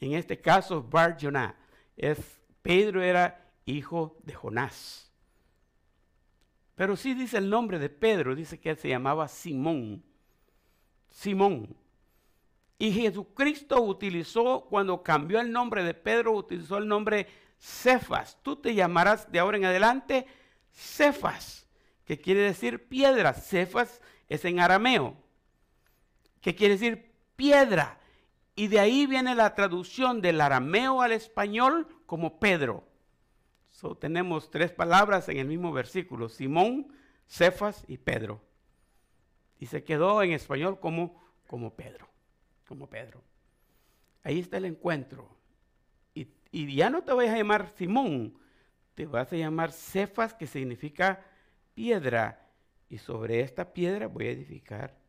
[0.00, 1.56] En este caso, Bar Jonah
[1.96, 2.18] es
[2.62, 5.10] Pedro era hijo de Jonás.
[6.74, 10.02] Pero sí dice el nombre de Pedro, dice que él se llamaba Simón.
[11.10, 11.74] Simón.
[12.78, 17.26] Y Jesucristo utilizó, cuando cambió el nombre de Pedro, utilizó el nombre
[17.58, 18.38] Cefas.
[18.42, 20.26] Tú te llamarás de ahora en adelante
[20.70, 21.66] Cefas,
[22.04, 23.32] que quiere decir piedra.
[23.32, 25.16] Cefas es en arameo,
[26.46, 27.98] que quiere decir piedra.
[28.54, 32.84] Y de ahí viene la traducción del arameo al español como Pedro.
[33.98, 36.86] Tenemos tres palabras en el mismo versículo, Simón,
[37.26, 38.40] Cefas y Pedro.
[39.58, 42.08] Y se quedó en español como, como Pedro,
[42.68, 43.24] como Pedro.
[44.22, 45.28] Ahí está el encuentro.
[46.14, 48.38] Y, y ya no te vas a llamar Simón,
[48.94, 51.26] te vas a llamar Cefas, que significa
[51.74, 52.48] piedra.
[52.88, 55.05] Y sobre esta piedra voy a edificar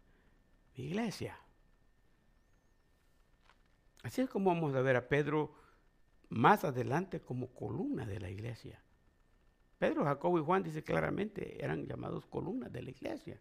[0.81, 1.37] iglesia.
[4.03, 5.53] Así es como vamos a ver a Pedro
[6.29, 8.81] más adelante como columna de la iglesia.
[9.79, 13.39] Pedro, Jacobo y Juan dice claramente, eran llamados columnas de la iglesia.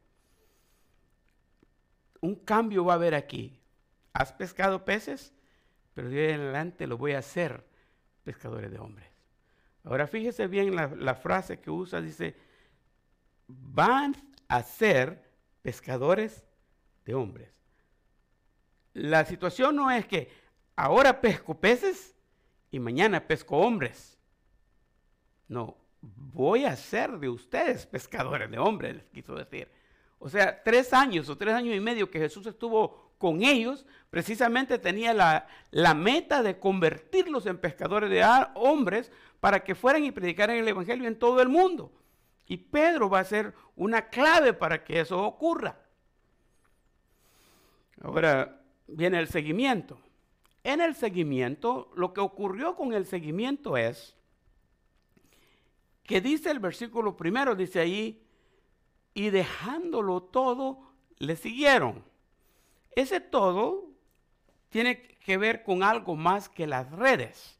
[2.21, 3.61] Un cambio va a haber aquí.
[4.13, 5.33] Has pescado peces,
[5.95, 7.65] pero de ahí en adelante lo voy a hacer
[8.25, 9.09] pescadores de hombres.
[9.85, 12.37] Ahora fíjese bien la, la frase que usa, dice,
[13.47, 14.15] van
[14.49, 15.31] a ser
[15.63, 16.45] pescadores
[17.07, 17.51] de hombres.
[18.93, 20.31] La situación no es que
[20.75, 22.15] ahora pesco peces
[22.71, 24.19] y mañana pesco hombres.
[25.49, 29.71] No, voy a ser de ustedes pescadores de hombres, les quiso decir.
[30.19, 34.79] O sea, tres años o tres años y medio que Jesús estuvo con ellos, precisamente
[34.79, 40.57] tenía la, la meta de convertirlos en pescadores de hombres para que fueran y predicaran
[40.57, 41.93] el Evangelio en todo el mundo.
[42.47, 45.86] Y Pedro va a ser una clave para que eso ocurra.
[48.03, 49.99] Ahora viene el seguimiento.
[50.65, 54.17] En el seguimiento, lo que ocurrió con el seguimiento es
[56.03, 58.27] que dice el versículo primero, dice ahí,
[59.15, 62.05] y dejándolo todo, le siguieron.
[62.95, 63.91] Ese todo
[64.69, 67.59] tiene que ver con algo más que las redes.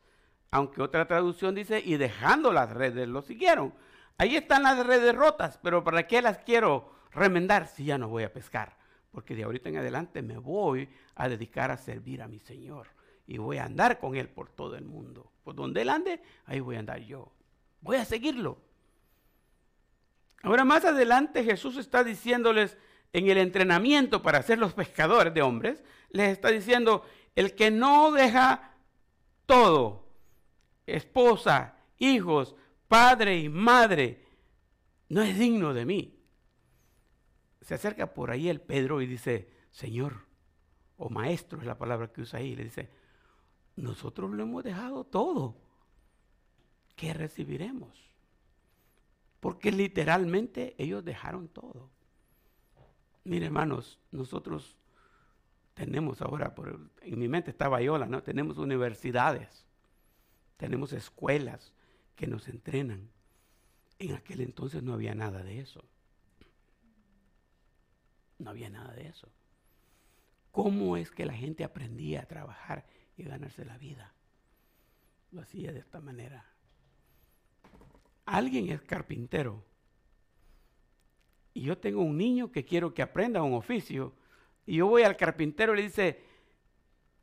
[0.51, 3.75] Aunque otra traducción dice, y dejando las redes, lo siguieron.
[4.19, 8.25] Ahí están las redes rotas, pero ¿para qué las quiero remendar si ya no voy
[8.25, 8.77] a pescar?
[9.17, 12.89] Porque de ahorita en adelante me voy a dedicar a servir a mi Señor
[13.27, 15.33] y voy a andar con Él por todo el mundo.
[15.43, 17.33] Por donde Él ande, ahí voy a andar yo.
[17.81, 18.59] Voy a seguirlo.
[20.43, 22.77] Ahora más adelante Jesús está diciéndoles
[23.15, 27.03] en el entrenamiento para ser los pescadores de hombres, les está diciendo,
[27.35, 28.75] el que no deja
[29.47, 30.11] todo,
[30.85, 32.55] esposa, hijos,
[32.87, 34.27] padre y madre,
[35.09, 36.16] no es digno de mí.
[37.67, 40.29] Se acerca por ahí el Pedro y dice, Señor,
[40.99, 42.89] o maestro es la palabra que usa ahí, le dice,
[43.75, 45.57] nosotros lo hemos dejado todo.
[46.95, 48.09] ¿Qué recibiremos?
[49.41, 51.91] Porque literalmente ellos dejaron todo.
[53.25, 54.77] Mire, hermanos, nosotros
[55.75, 58.23] tenemos ahora, por, en mi mente está Bayola, ¿no?
[58.23, 59.67] Tenemos universidades,
[60.57, 61.75] tenemos escuelas
[62.15, 63.11] que nos entrenan.
[63.99, 65.85] En aquel entonces no había nada de eso.
[68.39, 69.29] No había nada de eso.
[70.51, 74.15] ¿Cómo es que la gente aprendía a trabajar y ganarse la vida?
[75.31, 76.47] Lo hacía de esta manera.
[78.25, 79.65] Alguien es carpintero
[81.57, 84.15] y yo tengo un niño que quiero que aprenda un oficio
[84.67, 86.23] y yo voy al carpintero y le dice,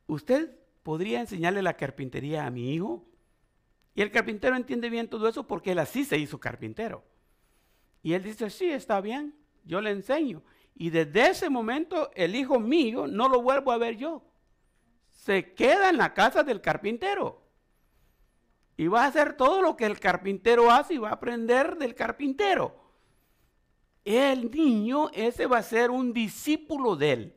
[0.06, 3.06] ¿usted podría enseñarle la carpintería a mi hijo?
[3.94, 7.04] Y el carpintero entiende bien todo eso porque él así se hizo carpintero.
[8.02, 9.34] Y él dice, sí, está bien,
[9.64, 10.42] yo le enseño.
[10.74, 14.22] Y desde ese momento el hijo mío no lo vuelvo a ver yo.
[15.08, 17.42] Se queda en la casa del carpintero.
[18.76, 21.94] Y va a hacer todo lo que el carpintero hace y va a aprender del
[21.94, 22.74] carpintero.
[24.04, 27.36] El niño, ese va a ser un discípulo de él.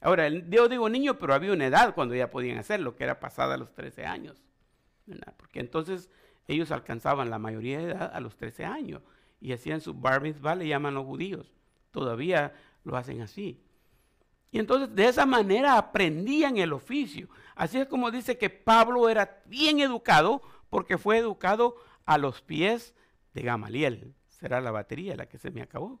[0.00, 3.54] Ahora, yo digo niño, pero había una edad cuando ya podían hacerlo, que era pasada
[3.54, 4.44] a los 13 años.
[5.38, 6.10] Porque entonces
[6.46, 9.02] ellos alcanzaban la mayoría de edad a los 13 años
[9.40, 11.52] y hacían su bar mitzvah, le llaman los judíos.
[11.90, 12.52] Todavía
[12.84, 13.60] lo hacen así.
[14.50, 17.28] Y entonces de esa manera aprendían el oficio.
[17.56, 22.94] Así es como dice que Pablo era bien educado porque fue educado a los pies
[23.32, 24.14] de Gamaliel.
[24.28, 26.00] Será la batería la que se me acabó.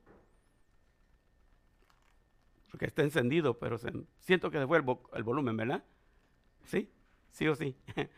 [2.70, 3.78] Porque está encendido, pero
[4.20, 5.84] siento que se fue el, volumen, ¿verdad?
[6.64, 6.90] ¿Sí?
[7.30, 7.76] ¿Sí o sí?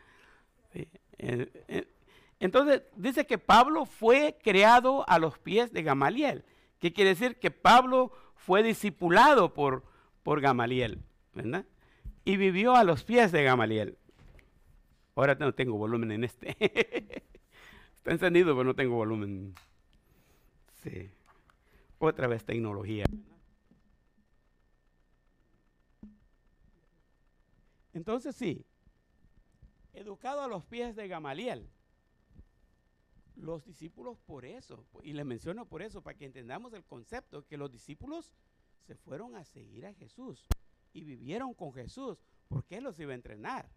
[2.39, 6.43] entonces dice que Pablo fue creado a los pies de Gamaliel.
[6.79, 7.39] ¿Qué quiere decir?
[7.39, 9.83] Que Pablo fue discipulado por,
[10.23, 11.65] por Gamaliel, ¿verdad?
[12.23, 13.97] Y vivió a los pies de Gamaliel.
[15.15, 16.55] Ahora no tengo volumen en este.
[17.95, 19.53] Está encendido, pero no tengo volumen.
[20.83, 21.09] Sí.
[21.99, 23.05] Otra vez tecnología.
[27.93, 28.63] Entonces sí,
[29.93, 31.67] educado a los pies de Gamaliel
[33.37, 37.57] los discípulos por eso, y les menciono por eso, para que entendamos el concepto, que
[37.57, 38.33] los discípulos
[38.85, 40.47] se fueron a seguir a Jesús
[40.93, 42.17] y vivieron con Jesús,
[42.47, 43.69] porque Él los iba a entrenar.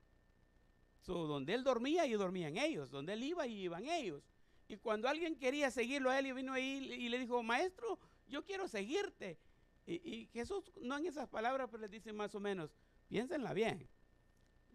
[1.07, 4.23] donde Él dormía, y dormían ellos, donde Él iba, y iban ellos.
[4.69, 7.99] Y cuando alguien quería seguirlo a Él y vino ahí y le dijo, maestro,
[8.29, 9.39] yo quiero seguirte.
[9.87, 12.71] Y, y Jesús, no en esas palabras, pero les dice más o menos,
[13.09, 13.89] piénsenla bien,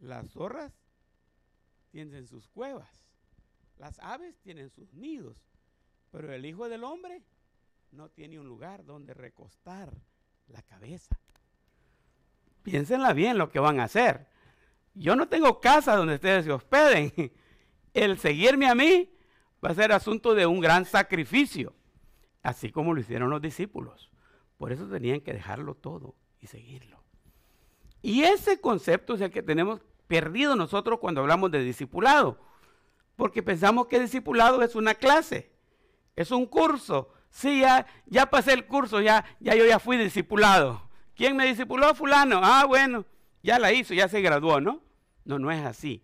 [0.02, 0.74] las zorras
[1.92, 3.06] tienen sus cuevas
[3.78, 5.38] las aves tienen sus nidos,
[6.12, 7.24] pero el Hijo del Hombre
[7.92, 9.94] no tiene un lugar donde recostar
[10.48, 11.18] la cabeza.
[12.64, 14.28] Piénsenla bien lo que van a hacer.
[14.94, 17.12] Yo no tengo casa donde ustedes se hospeden.
[17.94, 19.14] El seguirme a mí
[19.64, 21.74] va a ser asunto de un gran sacrificio,
[22.44, 24.12] así como lo hicieron los discípulos.
[24.58, 27.04] Por eso tenían que dejarlo todo y seguirlo.
[28.02, 32.40] Y ese concepto es el que tenemos perdido nosotros cuando hablamos de discipulado.
[33.16, 35.52] Porque pensamos que discipulado es una clase,
[36.16, 37.10] es un curso.
[37.30, 40.90] Sí, ya, ya pasé el curso, ya, ya yo ya fui discipulado.
[41.16, 41.96] ¿Quién me discipuló?
[41.96, 42.42] Fulano.
[42.44, 43.06] Ah, bueno,
[43.42, 44.82] ya la hizo, ya se graduó, ¿no?
[45.24, 46.02] No, no es así.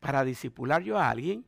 [0.00, 1.46] Para discipular yo a alguien,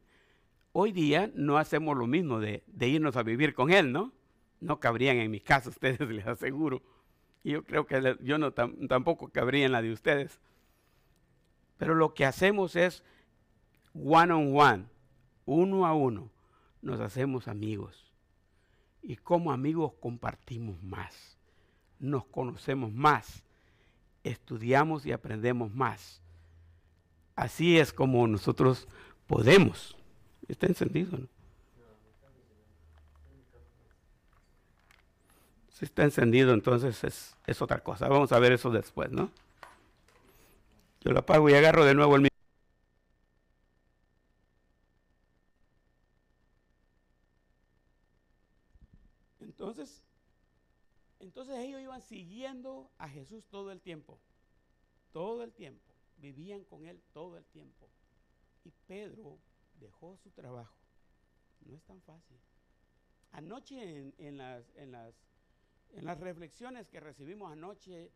[0.72, 4.12] hoy día no hacemos lo mismo de, irnos a vivir con él, ¿no?
[4.60, 6.82] No cabrían en mi casa, ustedes les aseguro.
[7.42, 10.40] Y yo creo que yo no, tampoco cabría en la de ustedes.
[11.76, 13.04] Pero lo que hacemos es
[13.94, 14.84] one on one,
[15.46, 16.30] uno a uno,
[16.82, 18.04] nos hacemos amigos.
[19.02, 21.36] Y como amigos compartimos más,
[21.98, 23.42] nos conocemos más,
[24.24, 26.20] estudiamos y aprendemos más.
[27.36, 28.88] Así es como nosotros
[29.26, 29.96] podemos.
[30.48, 31.18] Está encendido.
[35.70, 38.08] Si está encendido, entonces es, es, otra cosa.
[38.08, 39.30] Vamos a ver eso después, ¿no?
[41.00, 42.22] Yo lo apago y agarro de nuevo el
[52.00, 54.18] Siguiendo a Jesús todo el tiempo,
[55.12, 57.88] todo el tiempo, vivían con él todo el tiempo.
[58.64, 59.38] Y Pedro
[59.80, 60.76] dejó su trabajo.
[61.66, 62.36] No es tan fácil.
[63.32, 68.12] Anoche en, las, en, las, reflexiones que recibimos anoche,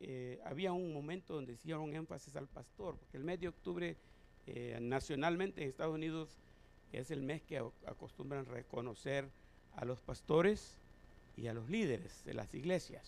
[0.00, 3.96] eh, había un momento donde hicieron énfasis al pastor, porque el mes de octubre
[4.46, 6.38] eh, nacionalmente en Estados Unidos
[6.92, 9.30] es el mes que acostumbran reconocer
[9.72, 10.78] a los pastores
[11.40, 13.02] y a los líderes de las iglesias.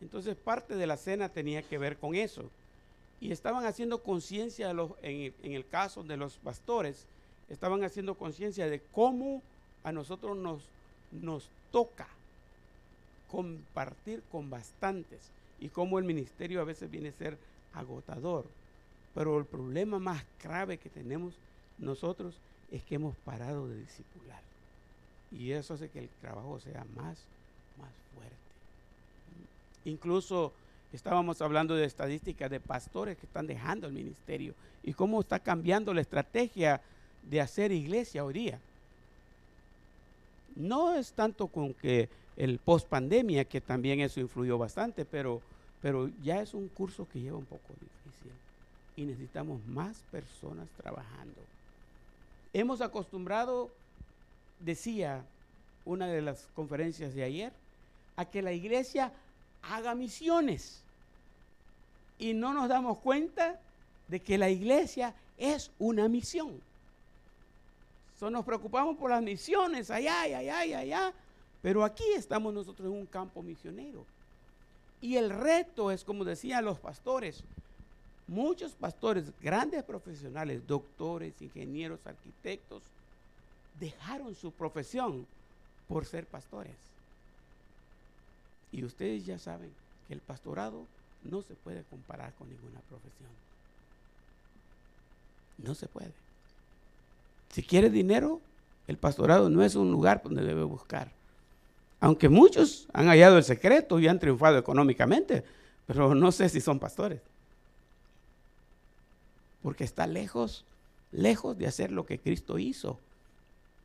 [0.00, 2.50] Entonces parte de la cena tenía que ver con eso.
[3.20, 7.06] Y estaban haciendo conciencia en, en el caso de los pastores,
[7.48, 9.42] estaban haciendo conciencia de cómo
[9.84, 10.62] a nosotros nos,
[11.12, 12.08] nos toca
[13.30, 15.20] compartir con bastantes
[15.60, 17.38] y cómo el ministerio a veces viene a ser
[17.74, 18.46] agotador.
[19.14, 21.34] Pero el problema más grave que tenemos
[21.78, 22.34] nosotros
[22.70, 24.40] es que hemos parado de discipular.
[25.30, 27.18] Y eso hace que el trabajo sea más
[27.78, 28.36] más fuerte.
[29.84, 30.52] Incluso
[30.92, 35.94] estábamos hablando de estadísticas de pastores que están dejando el ministerio y cómo está cambiando
[35.94, 36.80] la estrategia
[37.30, 38.58] de hacer iglesia hoy día.
[40.54, 45.40] No es tanto con que el post pandemia, que también eso influyó bastante, pero,
[45.80, 48.32] pero ya es un curso que lleva un poco difícil
[48.96, 51.40] y necesitamos más personas trabajando.
[52.52, 53.70] Hemos acostumbrado,
[54.60, 55.24] decía
[55.84, 57.52] una de las conferencias de ayer,
[58.16, 59.12] a que la iglesia
[59.62, 60.82] haga misiones
[62.18, 63.58] y no nos damos cuenta
[64.08, 66.60] de que la iglesia es una misión.
[68.30, 71.12] Nos preocupamos por las misiones, allá, allá, allá, allá,
[71.60, 74.04] pero aquí estamos nosotros en un campo misionero.
[75.00, 77.42] Y el reto es, como decían los pastores,
[78.28, 82.84] muchos pastores, grandes profesionales, doctores, ingenieros, arquitectos,
[83.80, 85.26] dejaron su profesión
[85.88, 86.91] por ser pastores.
[88.72, 89.70] Y ustedes ya saben
[90.08, 90.86] que el pastorado
[91.24, 93.30] no se puede comparar con ninguna profesión.
[95.58, 96.12] No se puede.
[97.50, 98.40] Si quiere dinero,
[98.88, 101.10] el pastorado no es un lugar donde debe buscar.
[102.00, 105.44] Aunque muchos han hallado el secreto y han triunfado económicamente,
[105.86, 107.20] pero no sé si son pastores.
[109.62, 110.64] Porque está lejos,
[111.12, 112.98] lejos de hacer lo que Cristo hizo.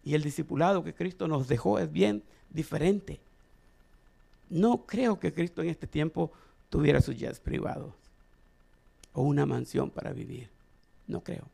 [0.03, 3.19] Y el discipulado que Cristo nos dejó es bien diferente.
[4.49, 6.31] No creo que Cristo en este tiempo
[6.69, 7.93] tuviera sus jets privados
[9.13, 10.49] o una mansión para vivir.
[11.07, 11.49] No creo.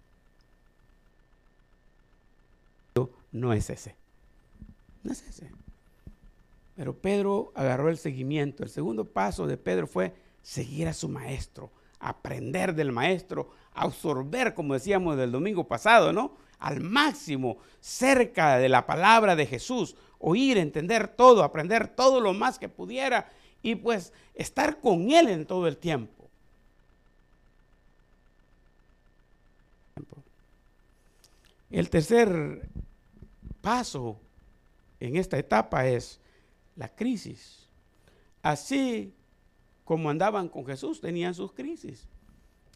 [3.34, 3.96] No es ese.
[5.04, 5.50] No es ese.
[6.76, 8.64] Pero Pedro agarró el seguimiento.
[8.64, 10.14] El segundo paso de Pedro fue
[10.44, 16.36] seguir a su maestro, aprender del maestro, absorber, como decíamos del domingo pasado, ¿no?
[16.64, 22.58] Al máximo, cerca de la palabra de Jesús, oír, entender todo, aprender todo lo más
[22.58, 23.30] que pudiera
[23.62, 26.30] y pues estar con Él en todo el tiempo.
[31.70, 32.70] El tercer
[33.60, 34.18] paso
[35.02, 36.22] en esta etapa es
[36.78, 37.68] la crisis.
[38.42, 39.14] Así
[39.84, 42.08] como andaban con Jesús, tenían sus crisis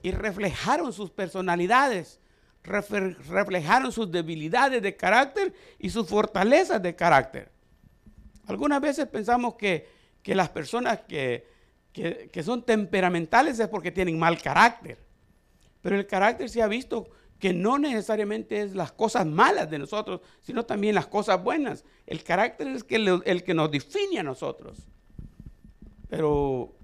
[0.01, 2.19] y reflejaron sus personalidades,
[2.67, 7.51] reflejaron sus debilidades de carácter y sus fortalezas de carácter.
[8.45, 9.95] Algunas veces pensamos que,
[10.25, 11.47] las personas que,
[11.93, 14.97] que son temperamentales es porque tienen mal carácter,
[15.81, 17.09] pero el carácter se ha visto
[17.39, 21.85] que no necesariamente es las cosas malas de nosotros, sino también las cosas buenas.
[22.05, 24.87] El carácter es que el que nos define a nosotros.
[26.09, 26.75] Pero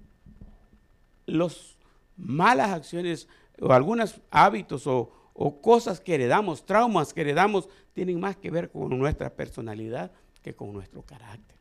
[1.26, 1.76] los
[2.16, 3.28] malas acciones
[3.60, 5.12] o algunos hábitos o,
[5.60, 10.10] cosas que heredamos, traumas que heredamos, tienen más que ver con nuestra personalidad
[10.42, 11.56] que con nuestro carácter.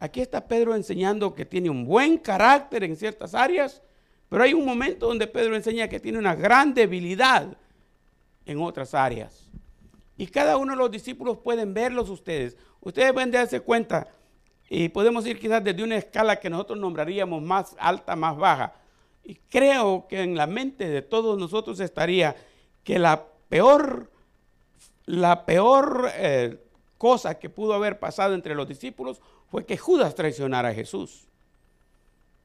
[0.00, 3.82] aquí está Pedro enseñando que tiene un buen carácter en ciertas áreas,
[4.28, 7.56] pero hay un momento donde Pedro enseña que tiene una gran debilidad
[8.44, 9.48] en otras áreas.
[10.16, 12.56] Y cada uno de los discípulos pueden verlos ustedes.
[12.80, 14.08] Ustedes pueden darse cuenta
[14.68, 18.74] y podemos ir quizás desde una escala que nosotros nombraríamos más alta, más baja.
[19.28, 22.34] Y creo que en la mente de todos nosotros estaría
[22.82, 24.10] que la peor,
[25.04, 26.56] la peor eh,
[26.96, 29.20] cosa que pudo haber pasado entre los discípulos
[29.50, 31.28] fue que Judas traicionara a Jesús.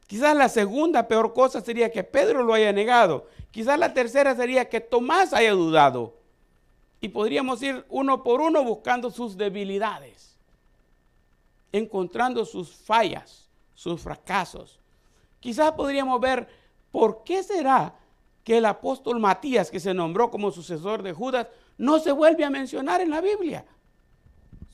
[0.08, 3.30] Quizás la segunda peor cosa sería que Pedro lo haya negado.
[3.52, 6.18] Quizás la tercera sería que Tomás haya dudado.
[7.00, 10.38] Y podríamos ir uno por uno buscando sus debilidades,
[11.72, 14.82] encontrando sus fallas, sus fracasos.
[15.40, 16.63] Quizás podríamos ver
[16.94, 17.96] por qué será
[18.44, 22.52] que el apóstol Matías, que se nombró como sucesor de Judas, no se vuelve a
[22.52, 23.66] mencionar en la Biblia.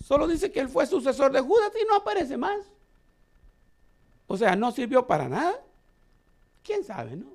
[0.03, 2.59] Solo dice que él fue sucesor de Judas y no aparece más.
[4.27, 5.63] O sea, no sirvió para nada.
[6.61, 7.27] ¿Quién sabe, no?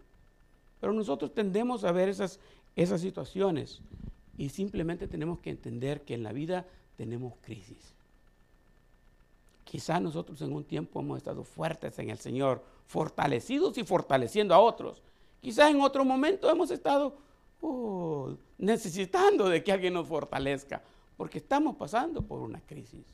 [0.82, 2.39] Pero nosotros tendemos a ver esas,
[2.76, 3.80] esas situaciones
[4.37, 6.66] y simplemente tenemos que entender que en la vida
[6.99, 7.95] tenemos crisis.
[9.64, 14.61] Quizás nosotros en un tiempo hemos estado fuertes en el Señor, fortalecidos y fortaleciendo a
[14.61, 15.03] otros.
[15.41, 17.16] Quizás en otro momento hemos estado
[17.61, 20.82] oh, necesitando de que alguien nos fortalezca,
[21.16, 23.05] porque estamos pasando por una crisis.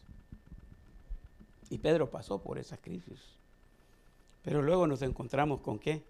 [1.70, 3.20] Y Pedro pasó por esa crisis.
[4.42, 6.02] Pero luego nos encontramos con qué?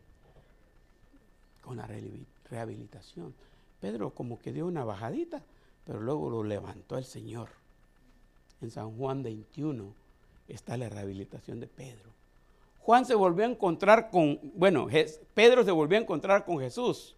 [1.61, 1.89] Con la
[2.49, 3.35] rehabilitación.
[3.81, 5.43] Pedro como que dio una bajadita,
[5.85, 7.49] pero luego lo levantó el Señor.
[8.61, 9.95] En San Juan 21
[10.49, 12.11] está la rehabilitación de Pedro.
[12.91, 14.89] Juan se volvió a encontrar con, bueno,
[15.33, 17.15] Pedro se volvió a encontrar con Jesús.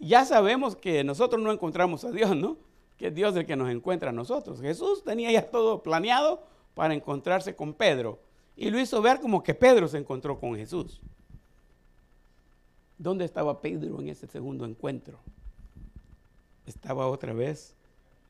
[0.00, 2.56] Ya sabemos que nosotros no encontramos a Dios, ¿no?
[2.96, 4.60] Que es Dios el que nos encuentra a nosotros.
[4.60, 6.42] Jesús tenía ya todo planeado
[6.74, 8.18] para encontrarse con Pedro.
[8.56, 11.00] Y lo hizo ver como que Pedro se encontró con Jesús.
[12.98, 15.20] ¿Dónde estaba Pedro en ese segundo encuentro?
[16.66, 17.76] Estaba otra vez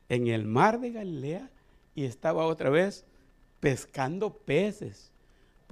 [0.09, 1.49] en el mar de Galilea
[1.95, 3.03] y estaba otra vez
[3.59, 5.11] pescando peces.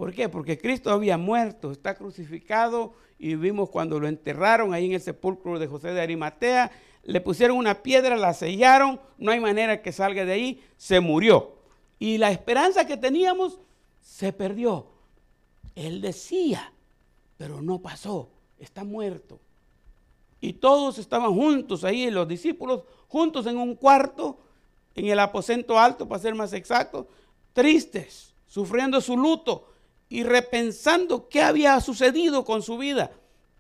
[0.01, 0.29] ¿Por qué?
[0.29, 5.59] Porque Cristo había muerto, está crucificado y vimos cuando lo enterraron ahí en el sepulcro
[5.59, 6.71] de José de Arimatea,
[7.03, 11.53] le pusieron una piedra, la sellaron, no hay manera que salga de ahí, se murió.
[11.99, 13.59] Y la esperanza que teníamos
[13.99, 14.87] se perdió.
[15.75, 16.73] Él decía,
[17.37, 19.39] pero no pasó, está muerto.
[20.39, 24.39] Y todos estaban juntos ahí, los discípulos, juntos en un cuarto,
[24.95, 27.07] en el aposento alto, para ser más exacto,
[27.53, 29.67] tristes, sufriendo su luto
[30.11, 33.11] y repensando qué había sucedido con su vida.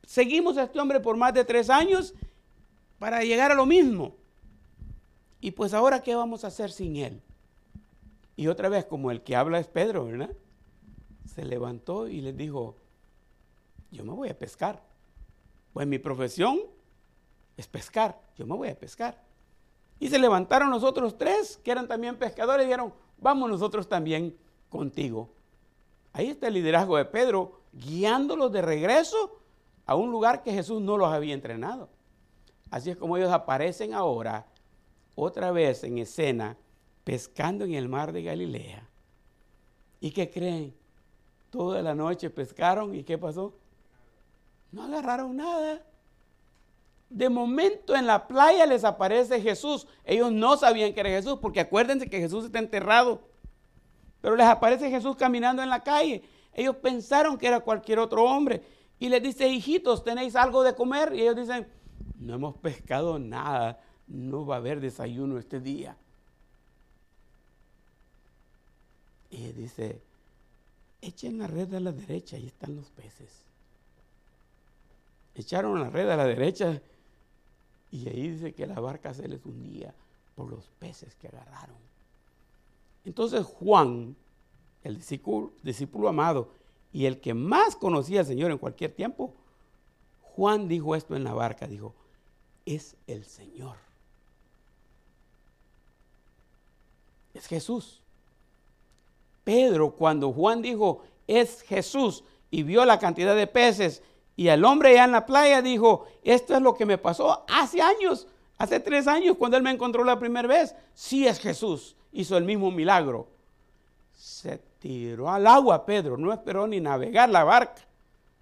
[0.05, 2.13] Seguimos a este hombre por más de tres años
[2.99, 4.17] para llegar a lo mismo.
[5.39, 7.21] Y pues ahora, ¿qué vamos a hacer sin él?
[8.35, 10.35] Y otra vez, como el que habla es Pedro, ¿verdad?
[11.25, 12.75] Se levantó y les dijo,
[13.89, 14.83] yo me voy a pescar.
[15.71, 16.59] Pues mi profesión
[17.55, 19.23] es pescar, yo me voy a pescar.
[20.01, 24.35] Y se levantaron los otros tres, que eran también pescadores, y dijeron, vamos nosotros también
[24.67, 25.33] contigo.
[26.13, 29.39] Ahí está el liderazgo de Pedro, guiándolos de regreso
[29.85, 31.89] a un lugar que Jesús no los había entrenado.
[32.69, 34.45] Así es como ellos aparecen ahora,
[35.15, 36.57] otra vez en escena,
[37.03, 38.87] pescando en el mar de Galilea.
[39.99, 40.73] ¿Y qué creen?
[41.49, 43.53] Toda la noche pescaron y ¿qué pasó?
[44.71, 45.85] No agarraron nada.
[47.09, 49.85] De momento en la playa les aparece Jesús.
[50.05, 53.21] Ellos no sabían que era Jesús, porque acuérdense que Jesús está enterrado.
[54.21, 56.23] Pero les aparece Jesús caminando en la calle.
[56.53, 58.63] Ellos pensaron que era cualquier otro hombre.
[58.99, 61.13] Y les dice, hijitos, ¿tenéis algo de comer?
[61.15, 61.67] Y ellos dicen,
[62.19, 63.79] no hemos pescado nada.
[64.07, 65.97] No va a haber desayuno este día.
[69.31, 70.01] Y dice,
[71.01, 73.45] echen la red a la derecha, ahí están los peces.
[75.33, 76.81] Echaron la red a la derecha
[77.89, 79.93] y ahí dice que la barca se les hundía
[80.35, 81.90] por los peces que agarraron.
[83.05, 84.15] Entonces Juan,
[84.83, 86.49] el discípulo, amado
[86.93, 89.33] y el que más conocía al Señor en cualquier tiempo,
[90.21, 91.93] Juan dijo esto en la barca, dijo,
[92.65, 93.77] es el Señor.
[97.33, 98.01] Es Jesús.
[99.43, 104.03] Pedro, cuando Juan dijo, es Jesús, y vio la cantidad de peces
[104.35, 107.81] y el hombre ya en la playa dijo, esto es lo que me pasó hace
[107.81, 108.27] años,
[108.57, 110.75] hace tres años cuando él me encontró la primera vez.
[110.93, 113.27] Sí es Jesús, hizo el mismo milagro.
[114.13, 117.81] Se tiró al agua Pedro, no esperó ni navegar la barca.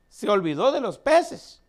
[0.10, 1.62] Se olvidó de los peces.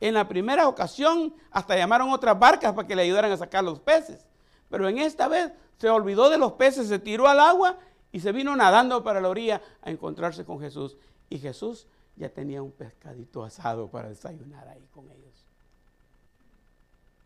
[0.00, 3.80] En la primera ocasión hasta llamaron otras barcas para que le ayudaran a sacar los
[3.80, 4.26] peces.
[4.68, 7.78] Pero en esta vez se olvidó de los peces, se tiró al agua
[8.12, 10.96] y se vino nadando para la orilla a encontrarse con Jesús.
[11.28, 11.86] Y Jesús
[12.16, 15.44] ya tenía un pescadito asado para desayunar ahí con ellos.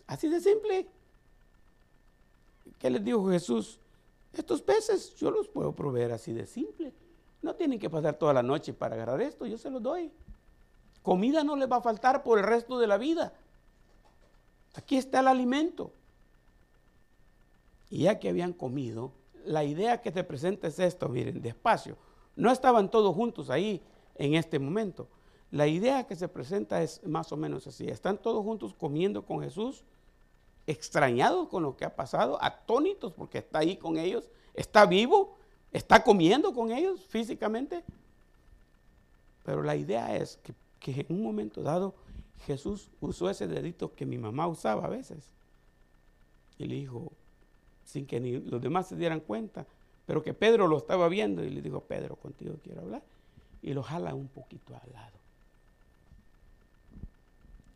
[0.07, 0.89] Así de simple.
[2.79, 3.79] ¿Qué les dijo Jesús?
[4.39, 6.93] Estos peces yo los puedo proveer así de simple.
[7.43, 10.13] No tienen que pasar toda la noche para agarrar esto, yo se los doy.
[11.03, 13.33] Comida no les va a faltar por el resto de la vida.
[14.75, 15.93] Aquí está el alimento.
[17.91, 19.13] Y ya que habían comido,
[19.45, 21.97] la idea que te presenta es esto, miren, despacio.
[22.37, 23.83] No estaban todos juntos ahí
[24.15, 25.09] en este momento.
[25.51, 27.89] La idea que se presenta es más o menos así.
[27.89, 29.85] Están todos juntos comiendo con Jesús,
[30.69, 35.39] extrañados con lo que ha pasado, atónitos porque está ahí con ellos, está vivo,
[35.73, 37.83] está comiendo con ellos físicamente.
[39.45, 40.55] Pero la idea es que,
[41.01, 41.95] en un momento dado
[42.47, 45.33] Jesús usó ese dedito que mi mamá usaba a veces.
[46.59, 47.13] Y le dijo,
[47.85, 49.67] sin que los demás se dieran cuenta,
[50.05, 53.03] pero que Pedro lo estaba viendo y le dijo, Pedro, contigo quiero hablar
[53.63, 55.19] y lo jala un poquito al lado.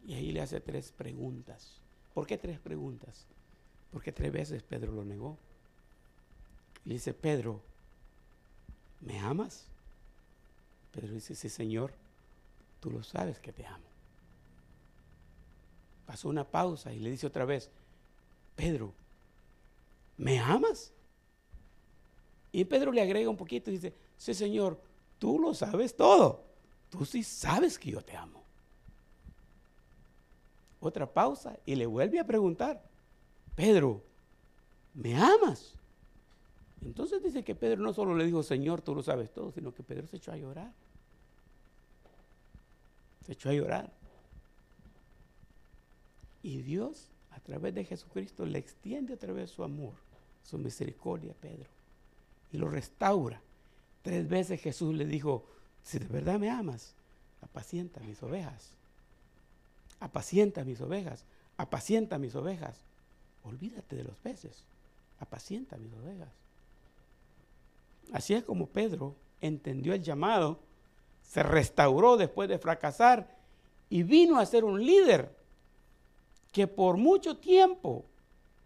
[0.07, 1.81] Y ahí le hace tres preguntas.
[2.15, 3.27] ¿Por qué tres preguntas?
[3.91, 5.37] Porque tres veces Pedro lo negó.
[6.85, 7.61] Le dice, Pedro,
[9.01, 9.67] ¿me amas?
[10.93, 11.93] Pedro dice, sí, Señor,
[12.81, 13.85] tú lo sabes que te amo.
[16.07, 17.71] Pasó una pausa y le dice otra vez,
[18.57, 18.93] Pedro,
[20.19, 20.93] ¿me amas?
[22.51, 24.79] Y Pedro le agrega un poquito y dice, sí, Señor,
[25.19, 26.45] tú lo sabes todo.
[26.91, 28.42] Tú sí sabes que yo te amo.
[30.83, 32.83] Otra pausa y le vuelve a preguntar,
[33.55, 34.03] Pedro,
[34.95, 35.75] ¿me amas?
[36.85, 39.85] Entonces dice que Pedro no solo le dijo, Señor, tú lo sabes todo, sino que
[39.85, 40.73] Pedro se echó a llorar.
[43.25, 43.93] Se echó a llorar.
[46.43, 49.95] Y Dios, a través de Jesucristo, le extiende a través de su amor,
[50.43, 51.69] su misericordia a Pedro.
[52.53, 53.41] y lo restaura.
[54.03, 55.47] Tres veces Jesús le dijo,
[55.85, 56.93] si de verdad me amas,
[57.41, 58.73] apacienta mis ovejas.
[60.03, 61.25] Apacienta mis ovejas.
[61.57, 62.77] Apacienta mis ovejas.
[63.45, 64.65] Olvídate de los peces.
[65.21, 66.29] Apacienta mis ovejas.
[68.13, 70.59] Así es como Pedro entendió el llamado,
[71.23, 73.37] se restauró después de fracasar
[73.89, 75.35] y vino a ser un líder
[76.51, 78.05] que por mucho tiempo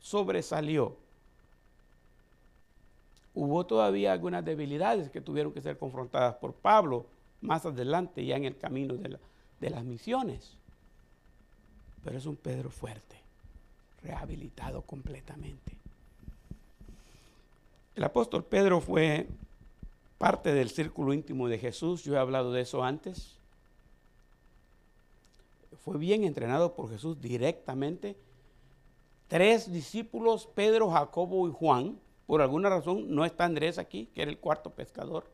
[0.01, 0.97] sobresalió.
[3.35, 7.07] Hubo todavía algunas debilidades que tuvieron que ser confrontadas por Pablo
[7.43, 9.19] más adelante, ya en el camino de,
[9.61, 10.57] de las misiones.
[12.07, 13.17] Pero es un Pedro fuerte,
[14.01, 15.77] rehabilitado completamente.
[17.97, 19.27] El apóstol Pedro fue
[20.17, 23.35] parte del círculo íntimo de Jesús, yo he hablado de eso antes.
[25.85, 28.17] Fue bien entrenado por Jesús directamente.
[29.27, 31.99] Tres discípulos, Pedro, Jacobo y Juan,
[32.29, 35.25] por alguna razón no está Andrés aquí, que era el cuarto pescador.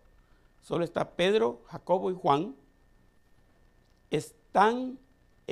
[0.62, 2.56] Solo está Pedro, Jacobo y Juan.
[4.10, 4.98] Están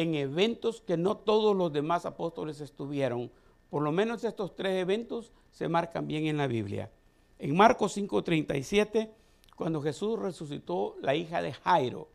[0.01, 3.31] en eventos que no todos los demás apóstoles estuvieron.
[3.71, 6.91] Por lo menos estos tres eventos se marcan bien en la Biblia.
[7.39, 9.11] En Marcos 5:37,
[9.57, 12.09] cuando Jesús resucitó la hija de Jairo,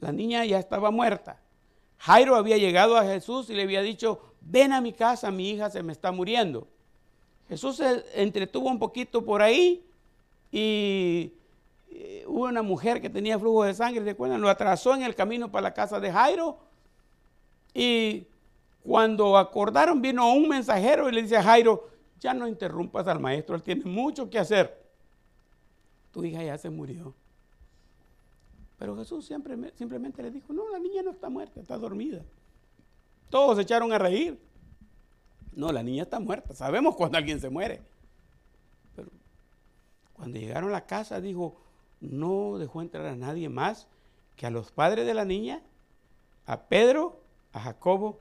[0.00, 1.40] la niña ya estaba muerta.
[1.98, 5.70] Jairo había llegado a Jesús y le había dicho, ven a mi casa, mi hija
[5.70, 6.68] se me está muriendo.
[7.48, 9.84] Jesús se entretuvo un poquito por ahí
[10.50, 11.32] y
[11.90, 14.40] eh, hubo una mujer que tenía flujo de sangre, ¿recuerdan?
[14.40, 16.58] Lo atrasó en el camino para la casa de Jairo
[17.78, 18.26] y
[18.82, 23.54] cuando acordaron vino un mensajero y le dice a Jairo, ya no interrumpas al maestro,
[23.54, 24.82] él tiene mucho que hacer.
[26.10, 27.14] Tu hija ya se murió.
[28.78, 32.24] Pero Jesús siempre, simplemente le dijo, no, la niña no está muerta, está dormida.
[33.28, 34.40] Todos se echaron a reír.
[35.52, 36.54] No, la niña está muerta.
[36.54, 37.82] Sabemos cuando alguien se muere.
[38.94, 39.10] Pero
[40.14, 41.60] cuando llegaron a la casa dijo,
[42.00, 43.86] no dejó entrar a nadie más
[44.34, 45.62] que a los padres de la niña,
[46.46, 47.25] a Pedro,
[47.56, 48.20] a Jacobo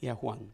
[0.00, 0.52] y a Juan.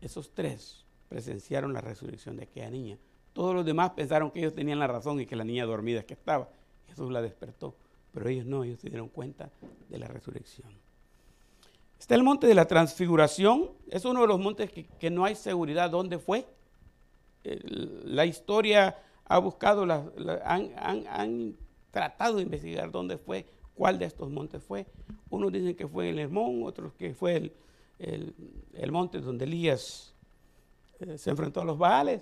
[0.00, 2.98] Esos tres presenciaron la resurrección de aquella niña.
[3.32, 6.14] Todos los demás pensaron que ellos tenían la razón y que la niña dormida que
[6.14, 6.48] estaba.
[6.86, 7.74] Jesús la despertó,
[8.12, 9.50] pero ellos no, ellos se dieron cuenta
[9.88, 10.68] de la resurrección.
[11.98, 15.90] Está el monte de la transfiguración, es uno de los montes que, no hay seguridad
[15.90, 16.46] dónde fue.
[17.42, 19.84] la historia ha buscado,
[20.44, 21.56] han,
[21.90, 23.46] tratado de investigar dónde fue,
[23.78, 24.86] cuál de estos montes fue.
[25.30, 27.52] Unos dicen que fue el Hermón, otros que fue
[27.98, 30.12] el, monte donde Elías
[30.98, 32.20] eh, se enfrentó a los Baales.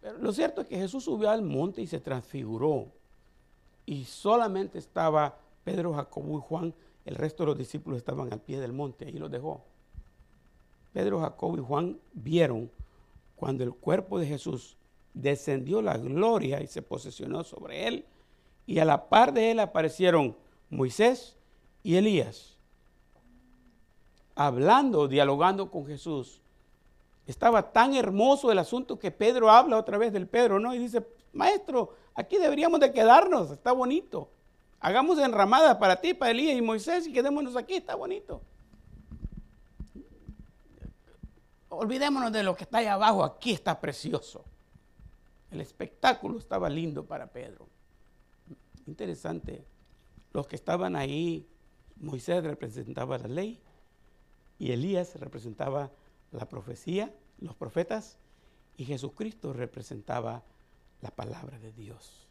[0.00, 2.88] Pero lo cierto es que Jesús subió al monte y se transfiguró.
[3.86, 6.74] Y solamente estaba Pedro, Jacobo y Juan
[7.04, 9.64] el resto de los discípulos estaban al pie del monte, y los dejó.
[10.92, 12.70] Pedro, Jacobo y Juan vieron
[13.36, 14.76] cuando el cuerpo de Jesús
[15.14, 18.04] descendió la gloria y se posesionó sobre él,
[18.66, 20.36] y a la par de él aparecieron
[20.70, 21.36] Moisés
[21.82, 22.56] y Elías,
[24.34, 26.40] hablando, dialogando con Jesús.
[27.26, 30.74] Estaba tan hermoso el asunto que Pedro habla otra vez del Pedro, ¿no?
[30.74, 34.30] Y dice, maestro, aquí deberíamos de quedarnos, está bonito.
[34.80, 38.40] Hagamos enramada para ti, para Elías y Moisés y quedémonos aquí, está bonito.
[41.68, 44.44] Olvidémonos de lo que está ahí abajo, aquí está precioso.
[45.50, 47.68] El espectáculo estaba lindo para Pedro.
[48.86, 49.64] Interesante.
[50.32, 51.46] Los que estaban ahí,
[51.96, 53.60] Moisés representaba la ley
[54.58, 55.90] y Elías representaba
[56.32, 58.16] la profecía, los profetas,
[58.76, 60.42] y Jesucristo representaba
[61.02, 62.26] la palabra de Dios.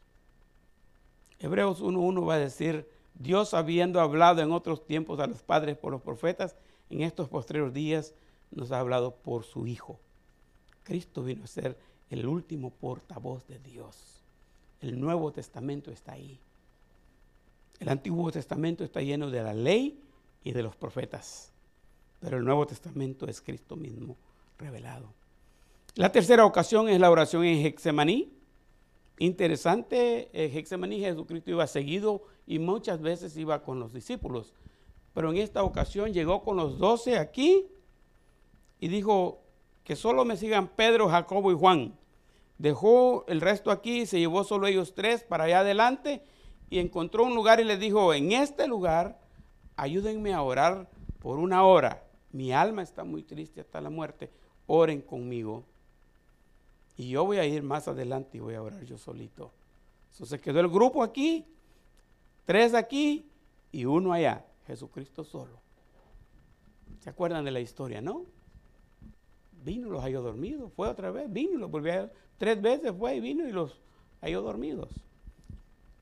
[1.39, 5.91] Hebreos 1.1 va a decir, Dios habiendo hablado en otros tiempos a los padres por
[5.91, 6.55] los profetas,
[6.89, 8.13] en estos posteriores días
[8.51, 9.99] nos ha hablado por su Hijo.
[10.83, 11.77] Cristo vino a ser
[12.09, 14.23] el último portavoz de Dios.
[14.81, 16.39] El Nuevo Testamento está ahí.
[17.79, 20.01] El Antiguo Testamento está lleno de la ley
[20.43, 21.51] y de los profetas,
[22.19, 24.17] pero el Nuevo Testamento es Cristo mismo
[24.57, 25.13] revelado.
[25.95, 28.33] La tercera ocasión es la oración en Hexemaní.
[29.17, 34.53] Interesante, eh, Hexemaní Jesucristo iba seguido y muchas veces iba con los discípulos.
[35.13, 37.67] Pero en esta ocasión llegó con los doce aquí
[38.79, 39.41] y dijo
[39.83, 41.97] que solo me sigan Pedro, Jacobo y Juan.
[42.57, 46.21] Dejó el resto aquí, se llevó solo ellos tres para allá adelante
[46.69, 49.19] y encontró un lugar y les dijo, en este lugar
[49.75, 50.89] ayúdenme a orar
[51.19, 52.03] por una hora.
[52.31, 54.29] Mi alma está muy triste hasta la muerte.
[54.67, 55.63] Oren conmigo.
[56.97, 59.51] Y yo voy a ir más adelante y voy a orar yo solito.
[60.11, 61.45] Entonces quedó el grupo aquí,
[62.45, 63.25] tres aquí
[63.71, 64.45] y uno allá.
[64.67, 65.59] Jesucristo solo.
[66.99, 68.25] ¿Se acuerdan de la historia, no?
[69.63, 70.71] vino los halló dormidos.
[70.73, 73.75] Fue otra vez, vino los volvió a Tres veces fue y vino y los
[74.21, 74.89] halló dormidos.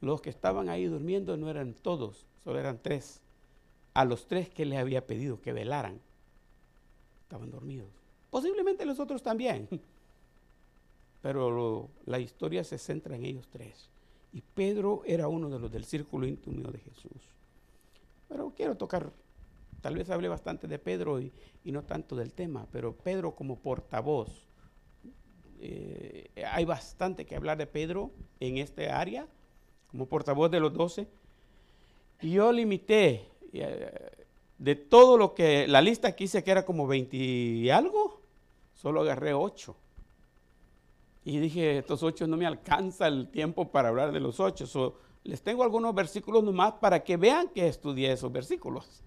[0.02, 3.22] Los que estaban ahí durmiendo no eran todos, solo eran tres.
[3.94, 6.00] A los tres que les había pedido que velaran,
[7.24, 7.90] estaban dormidos.
[8.30, 9.68] Posiblemente los otros también.
[11.22, 13.90] Pero la historia se centra en ellos tres.
[14.32, 17.34] Y Pedro era uno de los del círculo íntimo de Jesús.
[18.28, 19.12] Pero quiero tocar,
[19.82, 21.32] tal vez hablé bastante de Pedro y,
[21.64, 24.46] y no tanto del tema, pero Pedro como portavoz.
[25.60, 29.28] eh, hay bastante que hablar de Pedro en este área,
[29.92, 31.08] como portavoz de los doce.
[32.22, 34.12] Y yo limité eh,
[34.58, 38.22] de todo lo que la lista que hice, que era como 20 y algo,
[38.74, 39.76] solo agarré ocho.
[41.26, 44.66] Y dije, estos ocho no me alcanza el tiempo para hablar de los ocho.
[44.66, 49.04] So, les tengo algunos versículos nomás para que vean que estudié esos versículos.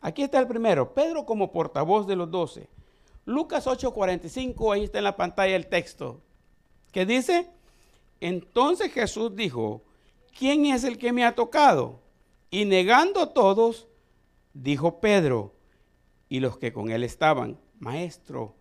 [0.00, 2.68] Aquí está el primero, Pedro como portavoz de los doce.
[3.24, 6.20] Lucas 8:45, ahí está en la pantalla el texto,
[6.92, 7.50] que dice,
[8.20, 9.82] entonces Jesús dijo,
[10.36, 12.00] ¿quién es el que me ha tocado?
[12.50, 13.88] Y negando todos,
[14.54, 15.54] dijo Pedro
[16.28, 18.54] y los que con él estaban, maestro,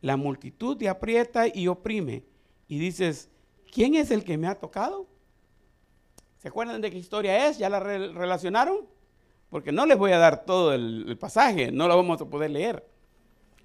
[0.00, 2.24] la multitud te aprieta y oprime.
[2.68, 3.30] Y dices,
[3.72, 5.06] ¿quién es el que me ha tocado?
[6.38, 7.58] ¿Se acuerdan de qué historia es?
[7.58, 8.86] ¿Ya la re- relacionaron?
[9.48, 12.50] Porque no les voy a dar todo el, el pasaje, no lo vamos a poder
[12.50, 12.86] leer.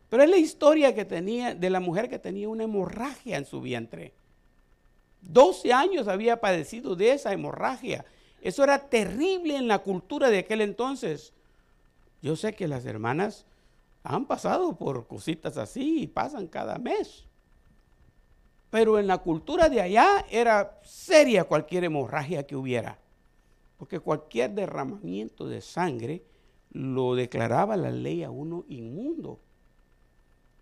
[0.10, 3.62] Pero es la historia que tenía de la mujer que tenía una hemorragia en su
[3.62, 4.14] vientre.
[5.22, 8.06] 12 años había padecido de esa hemorragia.
[8.42, 11.34] Eso era terrible en la cultura de aquel entonces.
[12.22, 13.46] Yo sé que las hermanas
[14.04, 17.26] han pasado por cositas así y pasan cada mes.
[18.70, 23.00] Pero en la cultura de allá era seria cualquier hemorragia que hubiera.
[23.78, 26.24] Porque cualquier derramamiento de sangre
[26.72, 29.40] lo declaraba la ley a uno inmundo.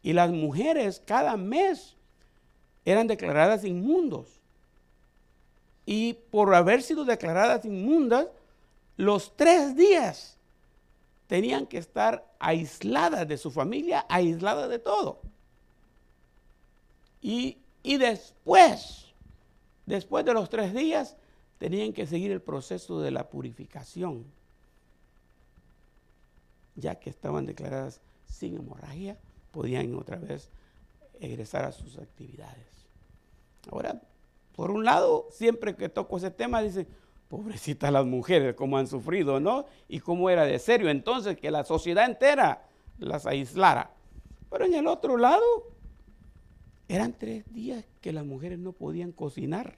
[0.03, 1.95] Y las mujeres cada mes
[2.85, 4.36] eran declaradas inmundos.
[5.89, 8.27] Y por haber sido declaradas inmundas,
[8.97, 10.37] los tres días
[11.27, 15.21] tenían que estar aisladas de su familia, aisladas de todo.
[17.21, 19.13] Y, y después,
[19.85, 21.15] después de los tres días,
[21.57, 24.25] tenían que seguir el proceso de la purificación,
[26.75, 29.17] ya que estaban declaradas sin hemorragia,
[29.53, 30.49] podían otra vez
[31.21, 32.67] egresar a sus actividades.
[33.71, 34.01] Ahora,
[34.57, 36.87] por un lado, siempre que toco ese tema, dicen,
[37.27, 39.67] pobrecitas las mujeres, cómo han sufrido, ¿no?
[39.87, 43.91] Y cómo era de serio entonces que la sociedad entera las aislara.
[44.49, 45.43] Pero en el otro lado,
[46.87, 49.77] eran tres días que las mujeres no podían cocinar.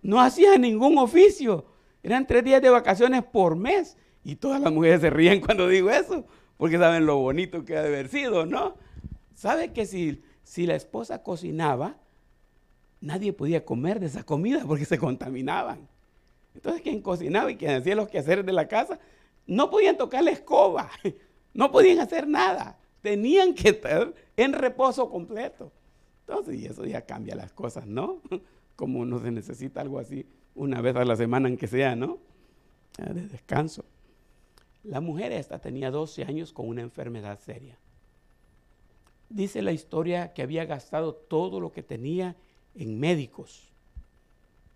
[0.00, 1.66] No hacían ningún oficio.
[2.02, 3.98] Eran tres días de vacaciones por mes.
[4.24, 6.24] Y todas las mujeres se ríen cuando digo eso,
[6.56, 8.76] porque saben lo bonito que ha de haber sido, ¿no?
[9.34, 11.98] ¿Sabe que si, si la esposa cocinaba,
[13.04, 15.86] nadie podía comer de esa comida porque se contaminaban?
[16.54, 18.98] Entonces, quien cocinaba y quien hacía los quehaceres de la casa,
[19.46, 20.90] no podían tocar la escoba,
[21.54, 22.78] no podían hacer nada.
[23.02, 25.70] Tenían que estar en reposo completo.
[26.26, 28.22] Entonces, y eso ya cambia las cosas, ¿no?
[28.76, 32.18] Como no se necesita algo así una vez a la semana, en que sea, ¿no?
[32.96, 33.84] De descanso.
[34.84, 37.76] La mujer esta tenía 12 años con una enfermedad seria.
[39.28, 42.36] Dice la historia que había gastado todo lo que tenía
[42.74, 43.72] en médicos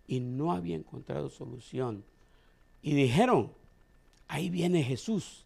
[0.07, 2.05] y no había encontrado solución.
[2.83, 3.53] Y dijeron,
[4.27, 5.45] ahí viene Jesús.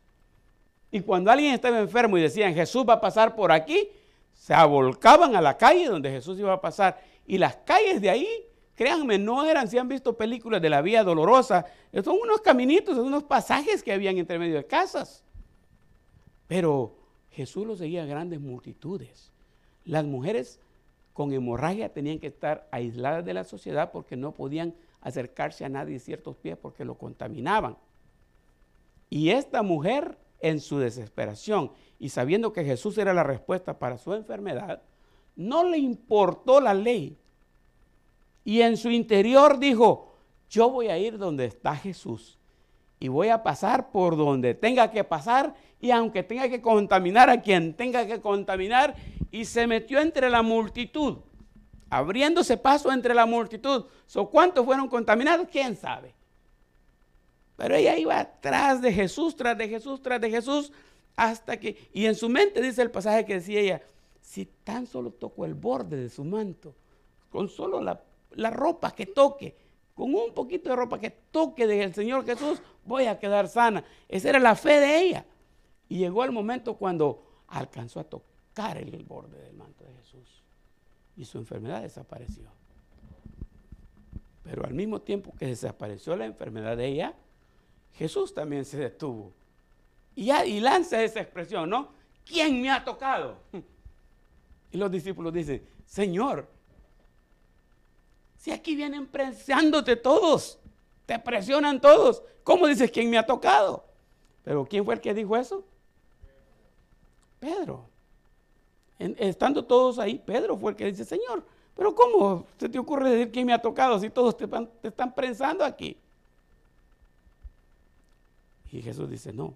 [0.91, 3.89] Y cuando alguien estaba enfermo y decían, Jesús va a pasar por aquí,
[4.35, 7.03] se avolcaban a la calle donde Jesús iba a pasar.
[7.27, 8.29] Y las calles de ahí,
[8.75, 11.67] créanme, no eran, si han visto películas de la Vía Dolorosa,
[12.05, 15.25] son unos caminitos, unos pasajes que habían entre medio de casas.
[16.47, 16.95] Pero
[17.31, 19.33] Jesús lo seguía a grandes multitudes.
[19.85, 20.61] Las mujeres
[21.13, 25.99] con hemorragia tenían que estar aisladas de la sociedad porque no podían acercarse a nadie
[25.99, 27.77] ciertos pies porque lo contaminaban.
[29.11, 34.13] Y esta mujer, en su desesperación y sabiendo que Jesús era la respuesta para su
[34.13, 34.83] enfermedad,
[35.37, 37.19] no le importó la ley.
[38.45, 40.15] Y en su interior dijo,
[40.51, 42.39] yo voy a ir donde está Jesús
[42.99, 47.43] y voy a pasar por donde tenga que pasar y aunque tenga que contaminar a
[47.43, 48.95] quien tenga que contaminar,
[49.33, 51.19] y se metió entre la multitud,
[51.91, 53.87] abriéndose paso entre la multitud.
[54.07, 55.49] So, ¿Cuántos fueron contaminados?
[55.51, 56.15] ¿Quién sabe?
[57.57, 60.73] Pero ella iba tras de Jesús, tras de Jesús, tras de Jesús,
[61.17, 63.83] hasta que, y en su mente dice el pasaje que decía ella,
[64.21, 66.75] si tan solo toco el borde de su manto,
[67.29, 69.57] con solo la ropa que toque,
[69.95, 73.83] con un poquito de ropa que toque del Señor Jesús, voy a quedar sana.
[74.09, 75.27] Esa era la fe de ella.
[75.93, 80.43] Y llegó el momento cuando alcanzó a tocar el borde del manto de Jesús
[81.19, 82.45] y su enfermedad desapareció.
[84.43, 87.15] Pero al mismo tiempo que desapareció la enfermedad de ella,
[87.93, 89.35] Jesús también se detuvo.
[90.15, 91.91] Y, lanza esa expresión, ¿no?
[92.25, 93.37] ¿Quién me ha tocado?
[94.71, 96.49] Y los discípulos dicen, Señor,
[98.39, 100.59] si aquí vienen presionándote todos,
[101.05, 103.85] te presionan todos, ¿cómo dices quién me ha tocado?
[104.43, 105.67] Pero ¿quién fue el que dijo eso?
[107.43, 107.89] Pedro.
[109.01, 113.33] estando todos ahí, Pedro fue el que dice, Señor, pero ¿cómo se te ocurre decir
[113.33, 115.97] quién me ha tocado si todos te, te están prensando aquí?
[118.71, 119.55] Y Jesús dice, no,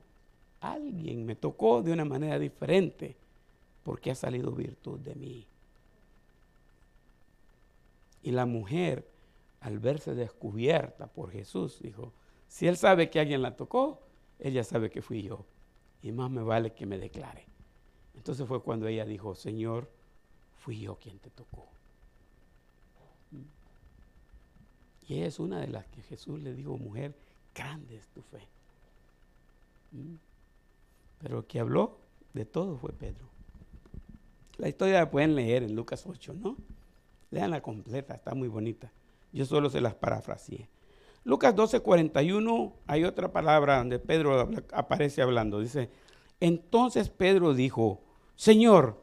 [0.60, 3.14] alguien me tocó de una manera diferente
[3.84, 5.46] porque ha salido virtud de mí.
[8.24, 9.06] Y la mujer,
[9.60, 12.12] al verse descubierta por Jesús, dijo,
[12.48, 14.00] si él sabe que alguien la tocó,
[14.40, 15.44] ella sabe que fui yo.
[16.02, 17.46] Y más me vale que me declare.
[18.16, 19.90] Entonces fue cuando ella dijo, Señor,
[20.56, 21.66] fui yo quien te tocó.
[25.08, 27.14] Y ella es una de las que Jesús le dijo, mujer,
[27.54, 28.40] grande es tu fe.
[31.20, 31.98] Pero el que habló
[32.34, 33.26] de todo fue Pedro.
[34.58, 36.56] La historia la pueden leer en Lucas 8, ¿no?
[37.30, 38.90] Leanla completa, está muy bonita.
[39.32, 40.68] Yo solo se las parafraseé.
[41.24, 45.60] Lucas 12, 41, hay otra palabra donde Pedro aparece hablando.
[45.60, 45.90] Dice,
[46.40, 48.00] entonces Pedro dijo,
[48.36, 49.02] Señor,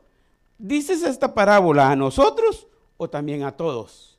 [0.57, 2.67] ¿dices esta parábola a nosotros
[2.97, 4.17] o también a todos?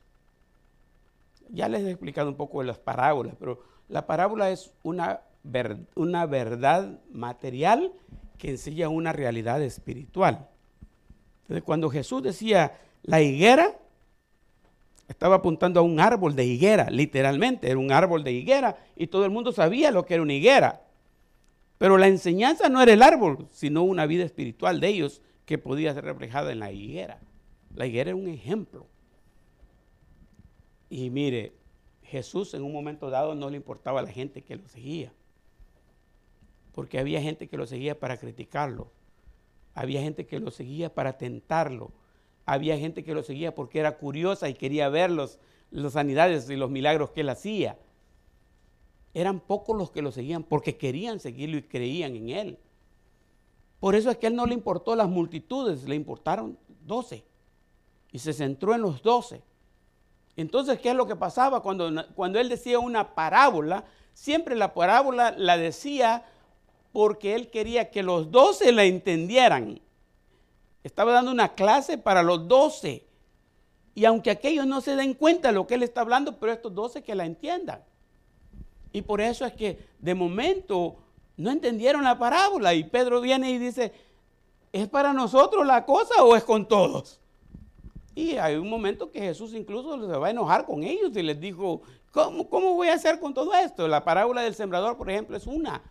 [1.49, 5.21] Ya les he explicado un poco de las parábolas, pero la parábola es una
[5.95, 7.91] una verdad material
[8.37, 10.47] que enseña una realidad espiritual.
[11.43, 13.77] Entonces, cuando Jesús decía la higuera,
[15.07, 19.23] estaba apuntando a un árbol de higuera, literalmente, era un árbol de higuera y todo
[19.25, 20.81] el mundo sabía lo que era una higuera.
[21.77, 25.93] Pero la enseñanza no era el árbol, sino una vida espiritual de ellos que podía
[25.93, 27.19] ser reflejada en la higuera.
[27.73, 28.87] La higuera era un ejemplo.
[30.89, 31.53] Y mire,
[32.03, 35.11] Jesús en un momento dado no le importaba a la gente que lo seguía
[36.75, 38.91] porque había gente que lo seguía para criticarlo,
[39.73, 41.93] había gente que lo seguía para tentarlo,
[42.45, 45.39] había gente que lo seguía porque era curiosa y quería ver los,
[45.71, 47.79] las sanidades y los milagros que él hacía.
[49.15, 52.59] Eran pocos los que lo seguían porque querían seguirlo y creían en él.
[53.79, 57.23] Por eso es que a él no le importó las multitudes, le importaron doce.
[58.11, 59.41] Y se centró en los doce.
[60.35, 63.85] Entonces, ¿qué es lo que pasaba cuando, cuando él decía una parábola?
[64.13, 66.25] Siempre la parábola la decía
[66.91, 69.79] porque él quería que los doce la entendieran.
[70.83, 73.07] Estaba dando una clase para los doce.
[73.93, 76.75] Y aunque aquellos no se den cuenta de lo que él está hablando, pero estos
[76.75, 77.81] doce que la entiendan.
[78.95, 80.95] Y por eso es que de momento
[81.35, 82.73] no entendieron la parábola.
[82.73, 83.91] Y Pedro viene y dice,
[84.71, 87.19] ¿es para nosotros la cosa o es con todos?
[88.15, 91.37] Y hay un momento que Jesús incluso se va a enojar con ellos y les
[91.37, 91.81] dijo,
[92.13, 93.85] ¿cómo, cómo voy a hacer con todo esto?
[93.85, 95.81] La parábola del sembrador, por ejemplo, es una.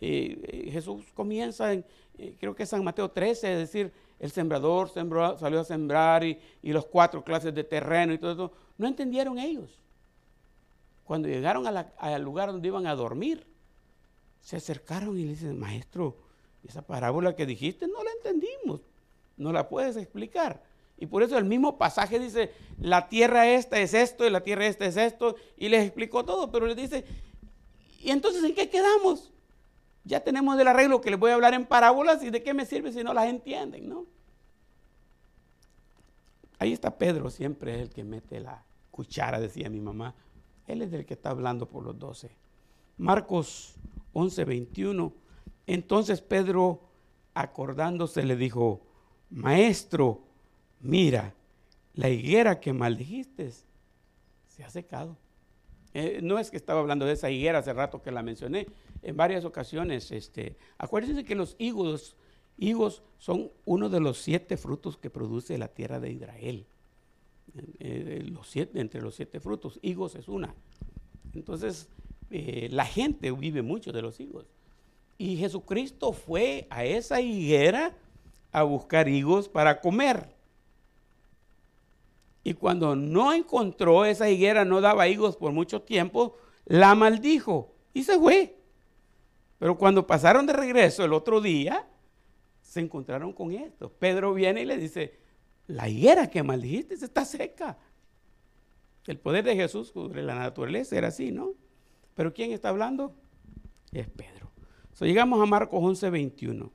[0.00, 1.84] Eh, Jesús comienza en,
[2.18, 4.90] eh, creo que San Mateo 13, es decir, el sembrador
[5.38, 8.52] salió a sembrar y, los cuatro clases de terreno y todo eso.
[8.76, 9.78] No entendieron ellos.
[11.08, 13.46] Cuando llegaron al lugar donde iban a dormir,
[14.42, 16.18] se acercaron y le dicen, maestro,
[16.62, 18.82] esa parábola que dijiste no la entendimos,
[19.38, 20.62] no la puedes explicar.
[20.98, 24.66] Y por eso el mismo pasaje dice, la tierra esta es esto y la tierra
[24.66, 27.06] esta es esto, y les explicó todo, pero les dice,
[28.00, 29.32] ¿y entonces en qué quedamos?
[30.04, 32.66] Ya tenemos el arreglo que les voy a hablar en parábolas y de qué me
[32.66, 34.04] sirve si no las entienden, ¿no?
[36.58, 40.14] Ahí está Pedro, siempre es el que mete la cuchara, decía mi mamá.
[40.68, 42.30] Él es el que está hablando por los doce.
[42.98, 43.74] Marcos
[44.12, 45.12] 11, 21.
[45.66, 46.82] Entonces Pedro,
[47.34, 48.82] acordándose, le dijo,
[49.30, 50.22] Maestro,
[50.80, 51.34] mira,
[51.94, 53.50] la higuera que maldijiste
[54.46, 55.16] se ha secado.
[55.94, 58.66] Eh, no es que estaba hablando de esa higuera hace rato que la mencioné,
[59.02, 60.12] en varias ocasiones.
[60.12, 62.14] Este, acuérdense que los higos,
[62.58, 66.66] higos son uno de los siete frutos que produce la tierra de Israel.
[67.78, 70.54] Eh, siete, entre los siete frutos, higos es una.
[71.34, 71.88] Entonces,
[72.30, 74.46] eh, la gente vive mucho de los higos.
[75.18, 77.96] Y Jesucristo fue a esa higuera
[78.52, 80.34] a buscar higos para comer.
[82.44, 88.04] Y cuando no encontró esa higuera, no daba higos por mucho tiempo, la maldijo y
[88.04, 88.56] se fue.
[89.58, 91.86] Pero cuando pasaron de regreso el otro día,
[92.62, 93.90] se encontraron con esto.
[93.90, 95.18] Pedro viene y le dice,
[95.68, 97.78] la higuera que maldijiste está seca.
[99.06, 101.52] El poder de Jesús sobre la naturaleza era así, ¿no?
[102.14, 103.14] Pero ¿quién está hablando?
[103.92, 104.50] Es Pedro.
[104.92, 106.72] So, llegamos a Marcos 11, 21.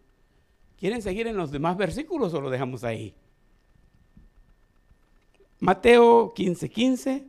[0.78, 3.14] ¿Quieren seguir en los demás versículos o lo dejamos ahí?
[5.60, 7.28] Mateo 15, 15,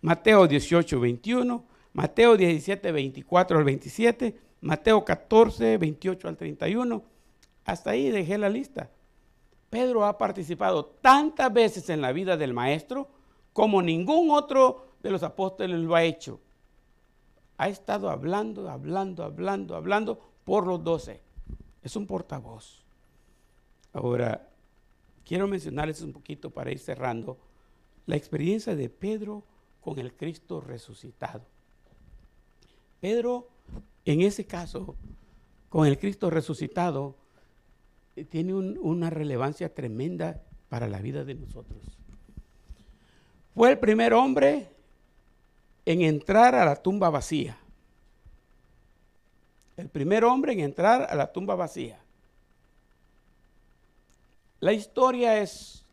[0.00, 7.02] Mateo 18, 21, Mateo 17, 24 al 27, Mateo 14, 28 al 31.
[7.64, 8.90] Hasta ahí dejé la lista.
[9.70, 13.08] Pedro ha participado tantas veces en la vida del maestro
[13.52, 16.40] como ningún otro de los apóstoles lo ha hecho.
[17.58, 21.20] Ha estado hablando, hablando, hablando, hablando por los doce.
[21.82, 22.84] Es un portavoz.
[23.92, 24.48] Ahora,
[25.24, 27.38] quiero mencionarles un poquito para ir cerrando
[28.06, 29.44] la experiencia de Pedro
[29.80, 31.42] con el Cristo resucitado.
[33.00, 33.48] Pedro,
[34.04, 34.96] en ese caso,
[35.68, 37.16] con el Cristo resucitado,
[38.18, 41.78] eh, tiene una relevancia tremenda para la vida de nosotros.
[43.54, 44.68] Fue el primer hombre
[45.84, 47.56] en entrar a la tumba vacía.
[49.76, 52.00] El primer hombre en entrar a la tumba vacía.
[54.60, 55.86] La historia es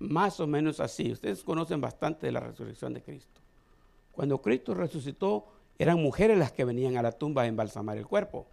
[0.00, 1.12] más o menos así.
[1.12, 3.40] Ustedes conocen bastante de la resurrección de Cristo.
[4.10, 5.46] Cuando Cristo resucitó,
[5.78, 8.48] eran mujeres las que venían a la tumba a embalsamar el cuerpo,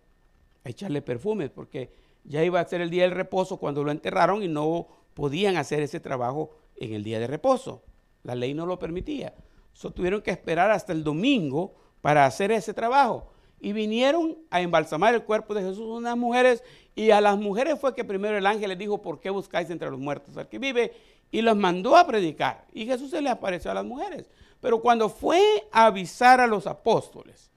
[0.63, 4.43] a echarle perfumes, porque ya iba a ser el día del reposo cuando lo enterraron
[4.43, 7.83] y no podían hacer ese trabajo en el día de reposo.
[8.23, 9.33] La ley no lo permitía.
[9.73, 13.31] So, tuvieron que esperar hasta el domingo para hacer ese trabajo.
[13.59, 16.63] Y vinieron a embalsamar el cuerpo de Jesús unas mujeres.
[16.95, 19.89] Y a las mujeres fue que primero el ángel les dijo, ¿por qué buscáis entre
[19.89, 20.93] los muertos al que vive?
[21.31, 22.65] Y los mandó a predicar.
[22.73, 24.29] Y Jesús se le apareció a las mujeres.
[24.61, 25.41] Pero cuando fue
[25.71, 27.51] a avisar a los apóstoles,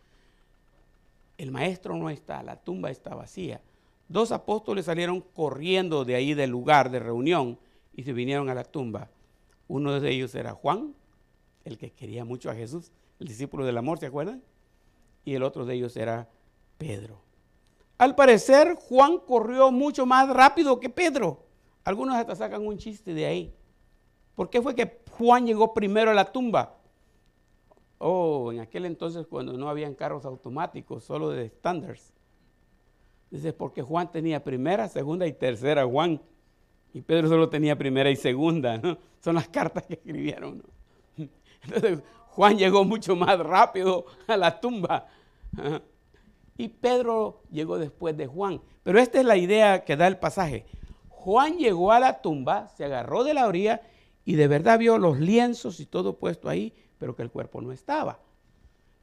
[1.39, 3.61] el maestro no está, la tumba está vacía
[4.09, 7.59] dos apóstoles salieron corriendo de ahí del lugar de reunión
[7.95, 9.11] y se vinieron a la tumba.
[9.69, 10.95] Uno de ellos era Juan,
[11.65, 12.91] el que quería mucho a Jesús,
[13.21, 14.43] el discípulo del amor, ¿se acuerdan?
[15.25, 16.29] Y el otro de ellos era
[16.79, 17.21] Pedro.
[17.99, 21.45] Al parecer, Juan corrió mucho más rápido que Pedro.
[21.85, 23.55] Algunos hasta sacan un chiste de ahí.
[24.35, 26.77] ¿Por qué fue que Juan llegó primero a la tumba?
[27.99, 32.15] Oh, en aquel entonces cuando no habían carros automáticos, solo de estándares.
[33.31, 36.21] Dice, porque Juan tenía primera, segunda y tercera Juan.
[36.95, 38.99] Y Pedro solo tenía primera y segunda, ¿no?
[39.21, 40.63] Son las cartas que escribieron,
[41.63, 45.07] Entonces, Juan llegó mucho más rápido a la tumba.
[46.57, 48.61] Y Pedro llegó después de Juan.
[48.83, 50.65] Pero esta es la idea que da el pasaje.
[51.09, 53.83] Juan llegó a la tumba, se agarró de la orilla
[54.25, 57.73] y de verdad vio los lienzos y todo puesto ahí, pero que el cuerpo no
[57.73, 58.21] estaba.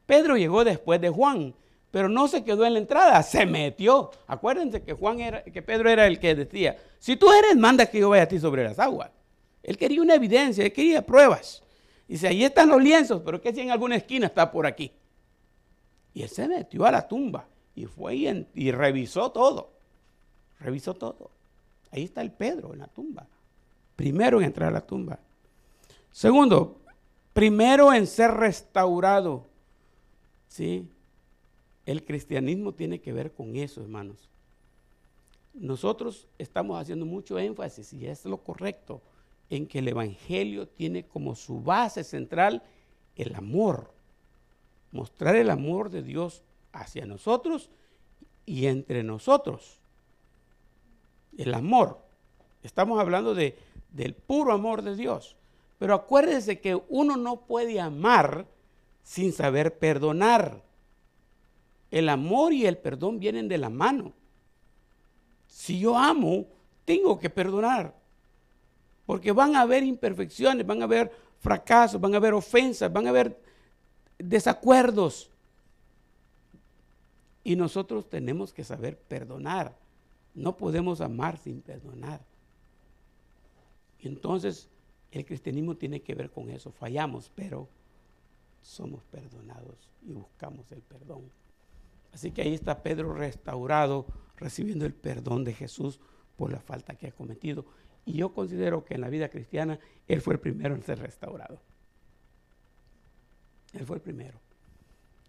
[0.06, 1.54] Pedro llegó después de Juan
[1.96, 4.12] pero no se quedó en la entrada, se metió.
[4.28, 8.00] Acuérdense que Juan era, que Pedro era el que decía, si tú eres, manda que
[8.00, 9.12] yo vaya a ti sobre las aguas.
[9.64, 11.64] Él quería una evidencia, él quería pruebas.
[12.06, 14.92] Dice, ahí están los lienzos, pero que si en alguna esquina está por aquí.
[16.14, 19.72] Y él se metió a la tumba y fue y, y revisó todo.
[20.60, 21.32] Revisó todo.
[21.92, 23.26] Ahí está el Pedro en la tumba.
[23.96, 25.18] Primero en entrar a la tumba.
[26.12, 26.82] Segundo,
[27.32, 29.48] primero en ser restaurado.
[30.50, 30.90] ¿Sí?
[31.86, 34.30] El cristianismo tiene que ver con eso, hermanos.
[35.54, 39.02] Nosotros estamos haciendo mucho énfasis, y es lo correcto,
[39.50, 42.64] en que el Evangelio tiene como su base central
[43.16, 43.94] el amor.
[44.92, 46.42] Mostrar el amor de Dios
[46.74, 47.70] hacia nosotros
[48.46, 49.80] y entre nosotros.
[51.38, 52.00] El amor.
[52.64, 53.58] Estamos hablando de,
[53.92, 55.36] del puro amor de Dios.
[55.78, 58.48] Pero acuérdense que uno no puede amar
[59.04, 60.65] sin saber perdonar.
[61.96, 64.12] El amor y el perdón vienen de la mano.
[65.48, 66.46] Si yo amo,
[66.84, 67.96] tengo que perdonar.
[69.06, 71.10] Porque van a haber imperfecciones, van a haber
[71.40, 73.40] fracasos, van a haber ofensas, van a haber
[74.18, 75.32] desacuerdos.
[77.46, 79.74] Y nosotros tenemos que saber perdonar.
[80.34, 82.20] No podemos amar sin perdonar.
[84.02, 84.68] Entonces,
[85.12, 86.74] el cristianismo tiene que ver con eso.
[86.74, 87.70] Fallamos, pero
[88.62, 91.32] somos perdonados y buscamos el perdón.
[92.16, 94.06] Así que ahí está Pedro restaurado,
[94.38, 96.00] recibiendo el perdón de Jesús
[96.38, 97.66] por la falta que ha cometido.
[98.06, 101.60] Y yo considero que en la vida cristiana él fue el primero en ser restaurado.
[103.74, 104.40] Él fue el primero.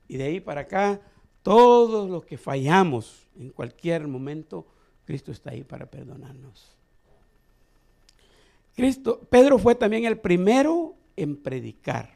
[0.07, 1.01] Y de ahí para acá,
[1.43, 4.65] todos los que fallamos en cualquier momento,
[5.07, 6.77] Cristo está ahí para perdonarnos.
[8.77, 12.15] Cristo, Pedro fue también el primero en predicar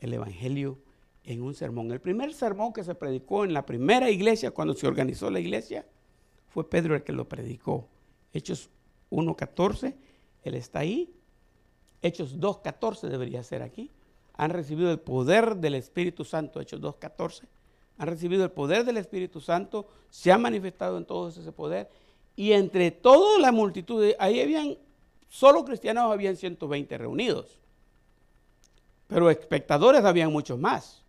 [0.00, 0.80] el Evangelio
[1.26, 1.90] en un sermón.
[1.90, 5.84] El primer sermón que se predicó en la primera iglesia, cuando se organizó la iglesia,
[6.48, 7.88] fue Pedro el que lo predicó.
[8.32, 8.70] Hechos
[9.10, 9.94] 1.14,
[10.44, 11.12] él está ahí.
[12.00, 13.90] Hechos 2.14 debería ser aquí.
[14.34, 17.42] Han recibido el poder del Espíritu Santo, Hechos 2.14.
[17.98, 21.88] Han recibido el poder del Espíritu Santo, se ha manifestado en todos ese poder
[22.36, 24.76] Y entre toda la multitud, ahí habían,
[25.28, 27.58] solo cristianos habían 120 reunidos.
[29.08, 31.05] Pero espectadores habían muchos más.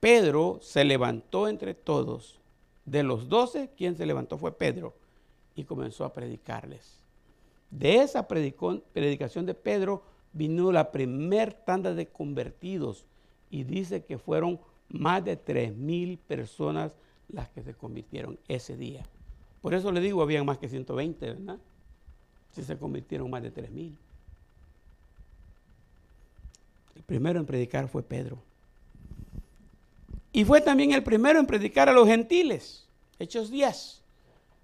[0.00, 2.38] Pedro se levantó entre todos.
[2.86, 4.94] De los doce, quien se levantó fue Pedro
[5.54, 6.96] y comenzó a predicarles.
[7.70, 10.02] De esa predicación de Pedro
[10.32, 13.04] vino la primer tanda de convertidos
[13.50, 14.58] y dice que fueron
[14.88, 16.92] más de tres mil personas
[17.28, 19.04] las que se convirtieron ese día.
[19.62, 21.58] Por eso le digo, habían más que 120, ¿verdad?
[22.52, 23.96] Si se convirtieron más de tres mil.
[26.96, 28.38] El primero en predicar fue Pedro.
[30.32, 32.86] Y fue también el primero en predicar a los gentiles.
[33.18, 34.02] Hechos 10.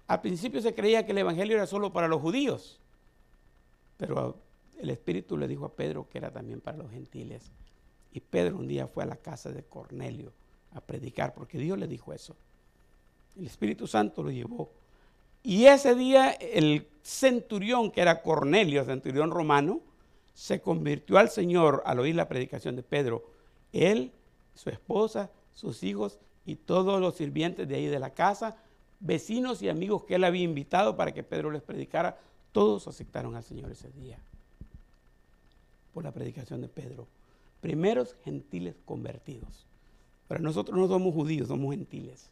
[0.07, 2.79] Al principio se creía que el Evangelio era solo para los judíos.
[3.97, 4.37] Pero
[4.79, 7.51] el Espíritu le dijo a Pedro que era también para los gentiles.
[8.13, 10.31] Y Pedro un día fue a la casa de Cornelio
[10.71, 12.35] a predicar, porque Dios le dijo eso.
[13.37, 14.71] El Espíritu Santo lo llevó.
[15.43, 19.81] Y ese día el centurión, que era Cornelio, centurión romano,
[20.33, 23.23] se convirtió al Señor al oír la predicación de Pedro.
[23.71, 24.11] Él,
[24.53, 28.57] su esposa, sus hijos y todos los sirvientes de ahí de la casa,
[28.99, 32.19] vecinos y amigos que él había invitado para que Pedro les predicara,
[32.51, 34.19] todos aceptaron al Señor ese día
[35.95, 37.07] por la predicación de Pedro.
[37.59, 39.65] Primeros gentiles convertidos.
[40.27, 42.29] Pero nosotros no somos judíos, somos gentiles.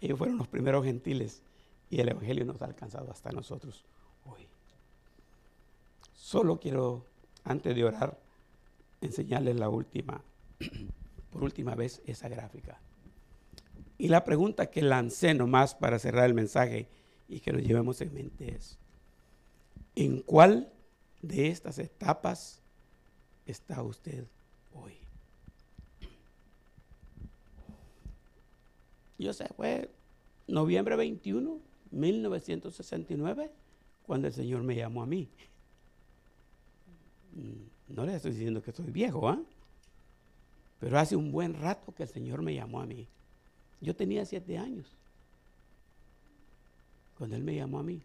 [0.00, 1.42] Ellos fueron los primeros gentiles
[1.90, 3.84] y el Evangelio nos ha alcanzado hasta nosotros
[4.26, 4.48] hoy.
[6.12, 7.04] Solo quiero,
[7.44, 8.18] antes de orar,
[9.00, 10.20] enseñarles la última,
[11.30, 12.80] por última vez, esa gráfica.
[13.98, 16.88] Y la pregunta que lancé nomás para cerrar el mensaje
[17.28, 18.78] y que nos llevemos en mente es,
[19.94, 20.72] ¿en cuál
[21.22, 22.60] de estas etapas
[23.46, 24.24] está usted
[24.74, 24.94] hoy?
[29.18, 29.90] Yo sé, fue
[30.48, 33.50] noviembre 21, 1969,
[34.06, 35.28] cuando el Señor me llamó a mí.
[37.34, 39.40] Mm, no le estoy diciendo que soy viejo, ¿ah?
[40.80, 43.06] Pero hace un buen rato que el Señor me llamó a mí.
[43.80, 44.86] Yo tenía siete años
[47.16, 48.02] cuando Él me llamó a mí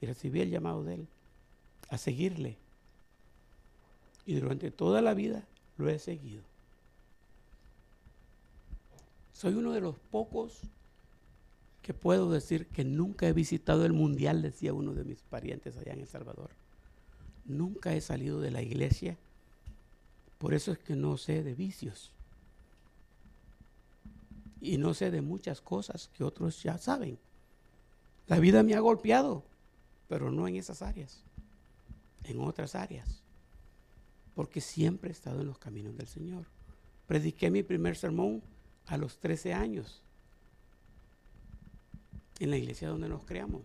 [0.00, 1.08] y recibí el llamado de Él
[1.88, 2.56] a seguirle.
[4.24, 5.44] Y durante toda la vida
[5.78, 6.42] lo he seguido.
[9.32, 10.62] Soy uno de los pocos
[11.82, 15.92] que puedo decir que nunca he visitado el mundial, decía uno de mis parientes allá
[15.92, 16.50] en El Salvador.
[17.44, 19.16] Nunca he salido de la iglesia.
[20.38, 22.12] Por eso es que no sé de vicios.
[24.60, 27.18] Y no sé de muchas cosas que otros ya saben.
[28.26, 29.44] La vida me ha golpeado,
[30.08, 31.22] pero no en esas áreas
[32.28, 33.22] en otras áreas,
[34.34, 36.44] porque siempre he estado en los caminos del Señor.
[37.06, 38.42] Prediqué mi primer sermón
[38.86, 40.02] a los 13 años
[42.38, 43.62] en la iglesia donde nos creamos.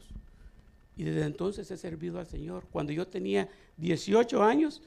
[0.95, 2.68] Y desde entonces he servido al Señor.
[2.72, 4.81] Cuando yo tenía 18 años,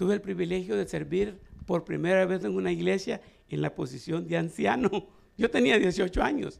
[0.00, 3.20] tuve el privilegio de servir por primera vez en una iglesia
[3.50, 4.88] en la posición de anciano.
[5.36, 6.58] Yo tenía 18 años,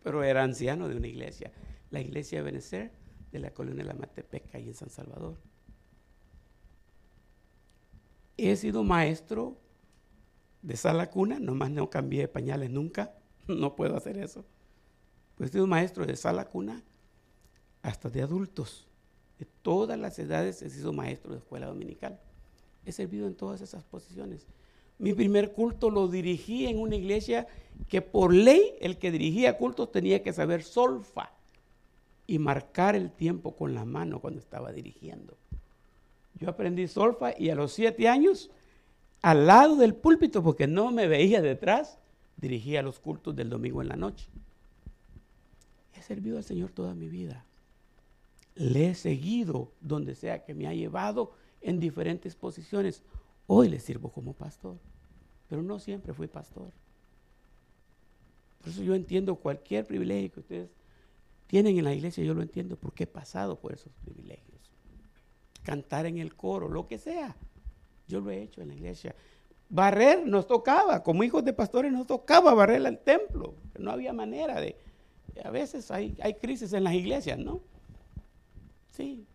[0.00, 1.50] pero era anciano de una iglesia,
[1.90, 2.92] la iglesia de Benecer
[3.32, 5.40] de la colonia de la Matepeca, ahí en San Salvador.
[8.36, 9.58] He sido maestro
[10.62, 13.12] de sala cuna, nomás no cambié de pañales nunca,
[13.48, 14.44] no puedo hacer eso.
[15.34, 16.84] Pues he sido maestro de sala cuna
[17.82, 18.86] hasta de adultos.
[19.36, 22.20] De todas las edades he sido maestro de escuela dominical.
[22.88, 24.46] He servido en todas esas posiciones.
[24.98, 27.46] Mi primer culto lo dirigí en una iglesia
[27.86, 31.30] que por ley el que dirigía cultos tenía que saber solfa
[32.26, 35.36] y marcar el tiempo con la mano cuando estaba dirigiendo.
[36.40, 38.50] Yo aprendí solfa y a los siete años,
[39.20, 41.98] al lado del púlpito, porque no me veía detrás,
[42.38, 44.28] dirigía los cultos del domingo en la noche.
[45.94, 47.44] He servido al Señor toda mi vida.
[48.54, 53.02] Le he seguido donde sea que me ha llevado en diferentes posiciones.
[53.46, 54.76] Hoy le sirvo como pastor,
[55.48, 56.70] pero no siempre fui pastor.
[58.60, 60.70] Por eso yo entiendo cualquier privilegio que ustedes
[61.46, 64.58] tienen en la iglesia, yo lo entiendo porque he pasado por esos privilegios
[65.68, 67.36] cantar en el coro, lo que sea.
[68.06, 69.14] Yo lo he hecho en la iglesia.
[69.68, 73.54] Barrer nos tocaba, como hijos de pastores nos tocaba barrer el templo.
[73.78, 74.76] No había manera de...
[75.44, 77.60] A veces hay, hay crisis en las iglesias, ¿no?
[78.92, 79.26] Sí.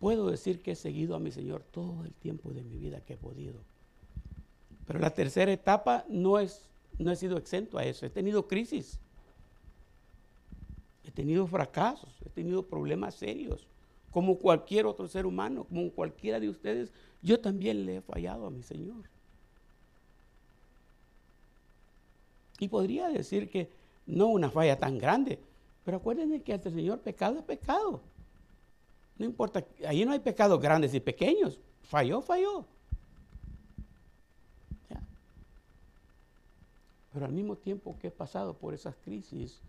[0.00, 3.12] Puedo decir que he seguido a mi Señor todo el tiempo de mi vida que
[3.12, 3.60] he podido.
[4.86, 6.68] Pero la tercera etapa no, es,
[6.98, 8.04] no he sido exento a eso.
[8.04, 8.98] He tenido crisis.
[11.04, 12.10] He tenido fracasos.
[12.26, 13.68] He tenido problemas serios
[14.10, 18.50] como cualquier otro ser humano, como cualquiera de ustedes, yo también le he fallado a
[18.50, 19.04] mi Señor.
[22.58, 23.70] Y podría decir que
[24.06, 25.38] no una falla tan grande,
[25.84, 28.00] pero acuérdense que ante el Señor pecado es pecado.
[29.20, 31.60] No importa, ahí no hay pecados grandes y pequeños.
[31.82, 32.64] Falló, falló.
[34.88, 35.02] Ya.
[37.12, 39.60] Pero al mismo tiempo que he pasado por esas crisis,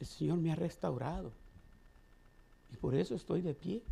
[0.00, 1.30] el Señor me ha restaurado.
[2.72, 3.82] Y por eso estoy de pie.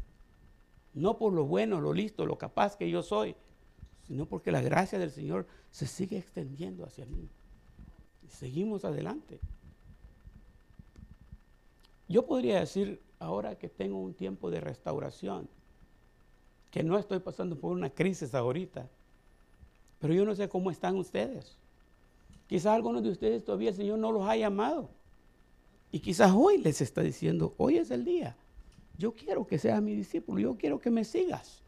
[0.95, 3.37] No por lo bueno, lo listo, lo capaz que yo soy,
[4.07, 7.29] sino porque la gracia del Señor se sigue extendiendo hacia mí.
[8.27, 9.39] Y seguimos adelante.
[12.09, 15.49] Yo podría decir ahora que tengo un tiempo de restauración,
[16.71, 18.87] que no estoy pasando por una crisis ahorita,
[20.01, 21.57] pero yo no sé cómo están ustedes.
[22.49, 24.89] Quizás algunos de ustedes todavía el Señor no los ha llamado.
[25.91, 28.37] Y quizás hoy les está diciendo, hoy es el día.
[28.99, 31.63] Yo quiero que seas mi discípulo, yo quiero que me sigas.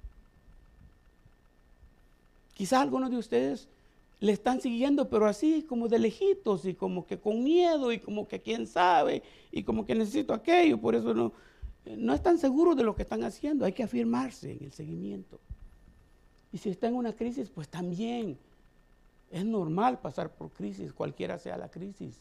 [2.55, 3.69] Quizás algunos de ustedes
[4.21, 8.27] le están siguiendo, pero así como de lejitos y como que con miedo y como
[8.27, 9.23] que quién sabe
[9.53, 11.33] y como que necesito aquello, por eso no,
[11.85, 13.65] no están seguros de lo que están haciendo.
[13.65, 15.39] Hay que afirmarse en el seguimiento.
[16.53, 18.39] Y si está en una crisis, pues también
[19.31, 22.17] es normal pasar por crisis, cualquiera sea la crisis,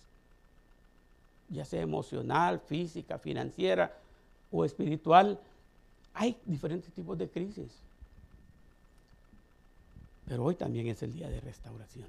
[1.50, 3.98] ya sea emocional, física, financiera
[4.52, 5.40] o espiritual.
[6.14, 7.85] Hay diferentes tipos de crisis.
[10.28, 12.08] Pero hoy también es el día de restauración.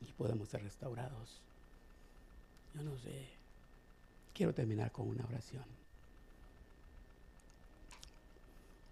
[0.00, 1.40] Y podemos ser restaurados.
[2.74, 3.28] Yo no sé.
[4.32, 5.64] Quiero terminar con una oración.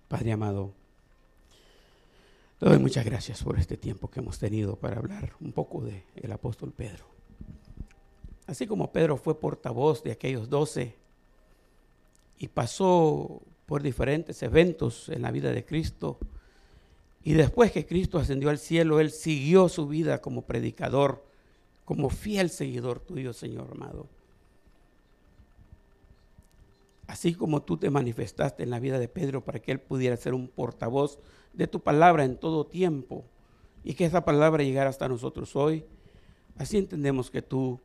[0.08, 0.74] Padre amado,
[2.58, 6.04] te doy muchas gracias por este tiempo que hemos tenido para hablar un poco del
[6.14, 7.06] el apóstol Pedro.
[8.46, 10.94] Así como Pedro fue portavoz de aquellos doce
[12.38, 16.18] y pasó por diferentes eventos en la vida de Cristo,
[17.24, 21.24] y después que Cristo ascendió al cielo, Él siguió su vida como predicador,
[21.84, 24.08] como fiel seguidor tuyo, Señor amado.
[27.06, 30.34] Así como tú te manifestaste en la vida de Pedro para que Él pudiera ser
[30.34, 31.18] un portavoz
[31.52, 33.24] de tu palabra en todo tiempo
[33.84, 35.84] y que esa palabra llegara hasta nosotros hoy,
[36.56, 37.78] así entendemos que tú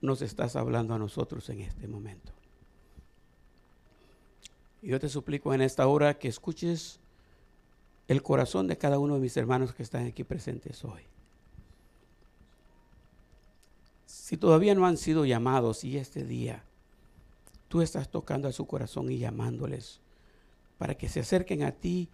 [0.00, 2.32] nos estás hablando a nosotros en este momento.
[4.82, 7.00] Yo te suplico en esta hora que escuches
[8.08, 11.02] el corazón de cada uno de mis hermanos que están aquí presentes hoy.
[14.06, 16.64] Si todavía no han sido llamados y este día
[17.68, 20.00] tú estás tocando a su corazón y llamándoles
[20.78, 22.08] para que se acerquen a ti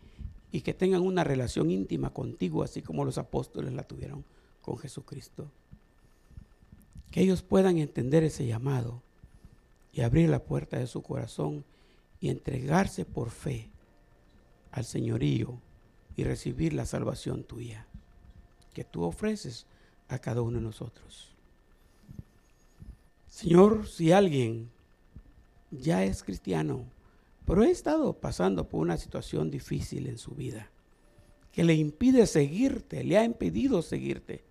[0.51, 4.24] y que tengan una relación íntima contigo, así como los apóstoles la tuvieron
[4.60, 5.51] con Jesucristo.
[7.10, 9.02] Que ellos puedan entender ese llamado
[9.93, 11.64] y abrir la puerta de su corazón
[12.20, 13.69] y entregarse por fe
[14.70, 15.59] al señorío
[16.17, 17.87] y recibir la salvación tuya
[18.73, 19.67] que tú ofreces
[20.09, 21.31] a cada uno de nosotros.
[23.29, 24.71] Señor, si alguien
[25.71, 26.85] ya es cristiano,
[27.47, 30.71] pero ha estado pasando por una situación difícil en su vida,
[31.51, 34.45] que le impide seguirte, le ha impedido seguirte,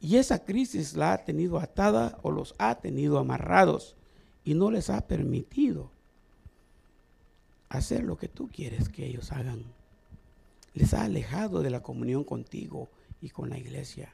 [0.00, 3.96] y esa crisis la ha tenido atada o los ha tenido amarrados
[4.44, 5.90] y no les ha permitido
[7.68, 9.64] hacer lo que tú quieres que ellos hagan
[10.76, 12.90] les ha alejado de la comunión contigo
[13.22, 14.12] y con la iglesia.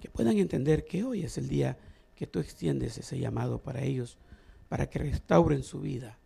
[0.00, 1.76] Que puedan entender que hoy es el día
[2.14, 4.16] que tú extiendes ese llamado para ellos,
[4.68, 6.16] para que restauren su vida.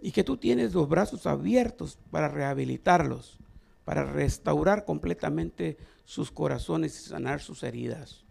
[0.00, 3.36] Y que tú tienes los brazos abiertos para rehabilitarlos,
[3.84, 5.76] para restaurar completamente
[6.06, 8.24] sus corazones y sanar sus heridas.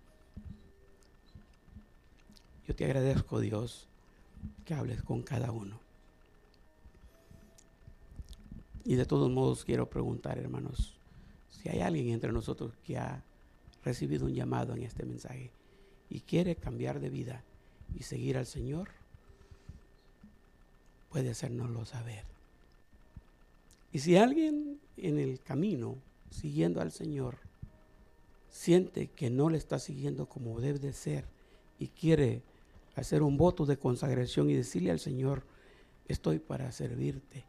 [2.68, 3.88] Yo te agradezco, Dios,
[4.66, 5.85] que hables con cada uno.
[8.86, 10.94] Y de todos modos quiero preguntar, hermanos,
[11.49, 13.24] si hay alguien entre nosotros que ha
[13.84, 15.49] recibido un llamado en este mensaje
[16.07, 17.44] y quiere cambiar de vida
[17.95, 18.90] y seguir al Señor,
[21.10, 22.26] puede hacérnoslo saber.
[23.91, 25.95] Y si alguien en el camino,
[26.30, 27.38] siguiendo al Señor,
[28.52, 31.26] siente que no le está siguiendo como debe de ser
[31.80, 32.44] y quiere
[32.95, 35.44] hacer un voto de consagración y decirle al Señor,
[36.07, 37.45] estoy para servirte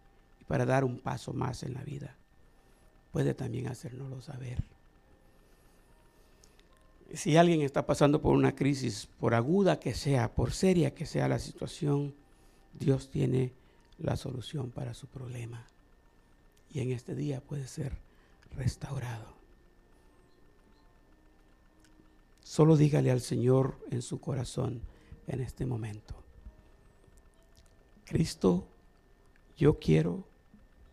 [0.46, 2.16] para dar un paso más en la vida.
[3.12, 4.62] Puede también hacérnoslo saber.
[7.14, 11.28] Si alguien está pasando por una crisis, por aguda que sea, por seria que sea
[11.28, 12.14] la situación,
[12.78, 13.52] Dios tiene
[13.98, 15.66] la solución para su problema.
[16.70, 17.96] Y en este día puede ser
[18.56, 19.34] restaurado.
[22.42, 24.80] Solo dígale al Señor en su corazón
[25.26, 26.14] en este momento.
[28.04, 28.68] Cristo,
[29.56, 30.24] yo quiero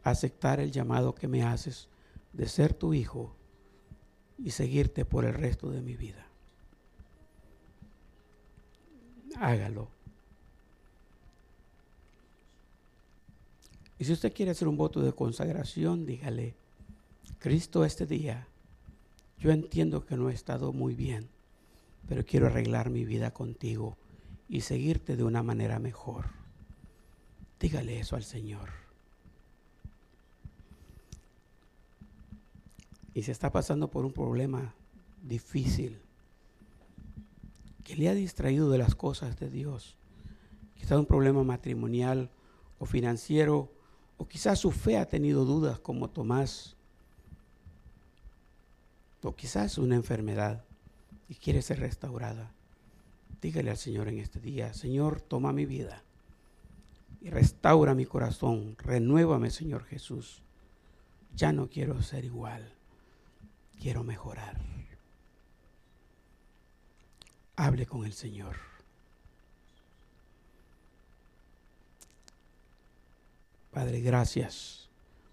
[0.03, 1.87] aceptar el llamado que me haces
[2.33, 3.35] de ser tu hijo
[4.37, 6.27] y seguirte por el resto de mi vida.
[9.37, 9.89] Hágalo.
[13.97, 16.55] Y si usted quiere hacer un voto de consagración, dígale,
[17.39, 18.47] Cristo este día,
[19.39, 21.29] yo entiendo que no he estado muy bien,
[22.07, 23.97] pero quiero arreglar mi vida contigo
[24.49, 26.25] y seguirte de una manera mejor.
[27.59, 28.82] Dígale eso al Señor.
[33.13, 34.73] Y si está pasando por un problema
[35.21, 35.99] difícil,
[37.83, 39.95] que le ha distraído de las cosas de Dios,
[40.75, 42.29] quizás un problema matrimonial
[42.79, 43.71] o financiero,
[44.17, 46.75] o quizás su fe ha tenido dudas como Tomás,
[49.21, 50.63] o quizás una enfermedad
[51.29, 52.51] y quiere ser restaurada.
[53.41, 56.03] Dígale al Señor en este día, Señor, toma mi vida
[57.21, 60.41] y restaura mi corazón, renuévame, Señor Jesús.
[61.35, 62.73] Ya no quiero ser igual,
[63.79, 64.57] quiero mejorar.
[67.55, 68.55] Hable con el Señor.
[73.71, 74.89] Padre, gracias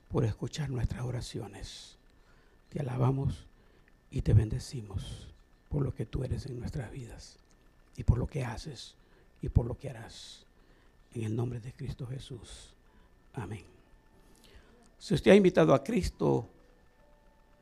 [0.09, 1.99] por escuchar nuestras oraciones.
[2.69, 3.47] Te alabamos
[4.11, 5.29] y te bendecimos
[5.69, 7.39] por lo que tú eres en nuestras vidas
[7.97, 8.95] y por lo que haces
[9.43, 10.47] y por lo que harás.
[11.15, 12.73] En el nombre de Cristo Jesús.
[13.35, 13.65] Amén.
[14.99, 16.49] Si usted ha invitado a Cristo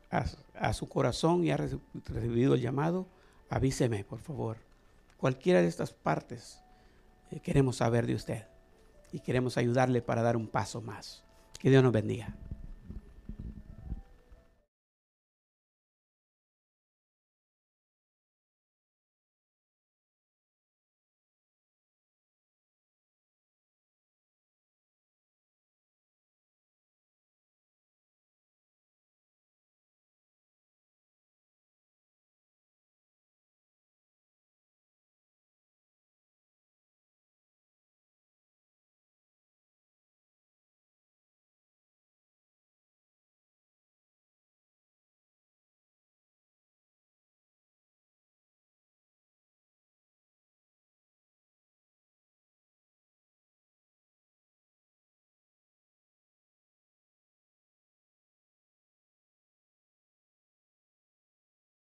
[0.09, 3.07] a, su corazón y ha recibido el llamado,
[3.49, 4.57] avíseme, por favor.
[5.17, 6.61] Cualquiera de estas partes
[7.31, 8.45] eh, queremos saber de usted
[9.11, 11.23] y queremos ayudarle para dar un paso más.
[11.59, 12.35] Que Dios nos bendiga.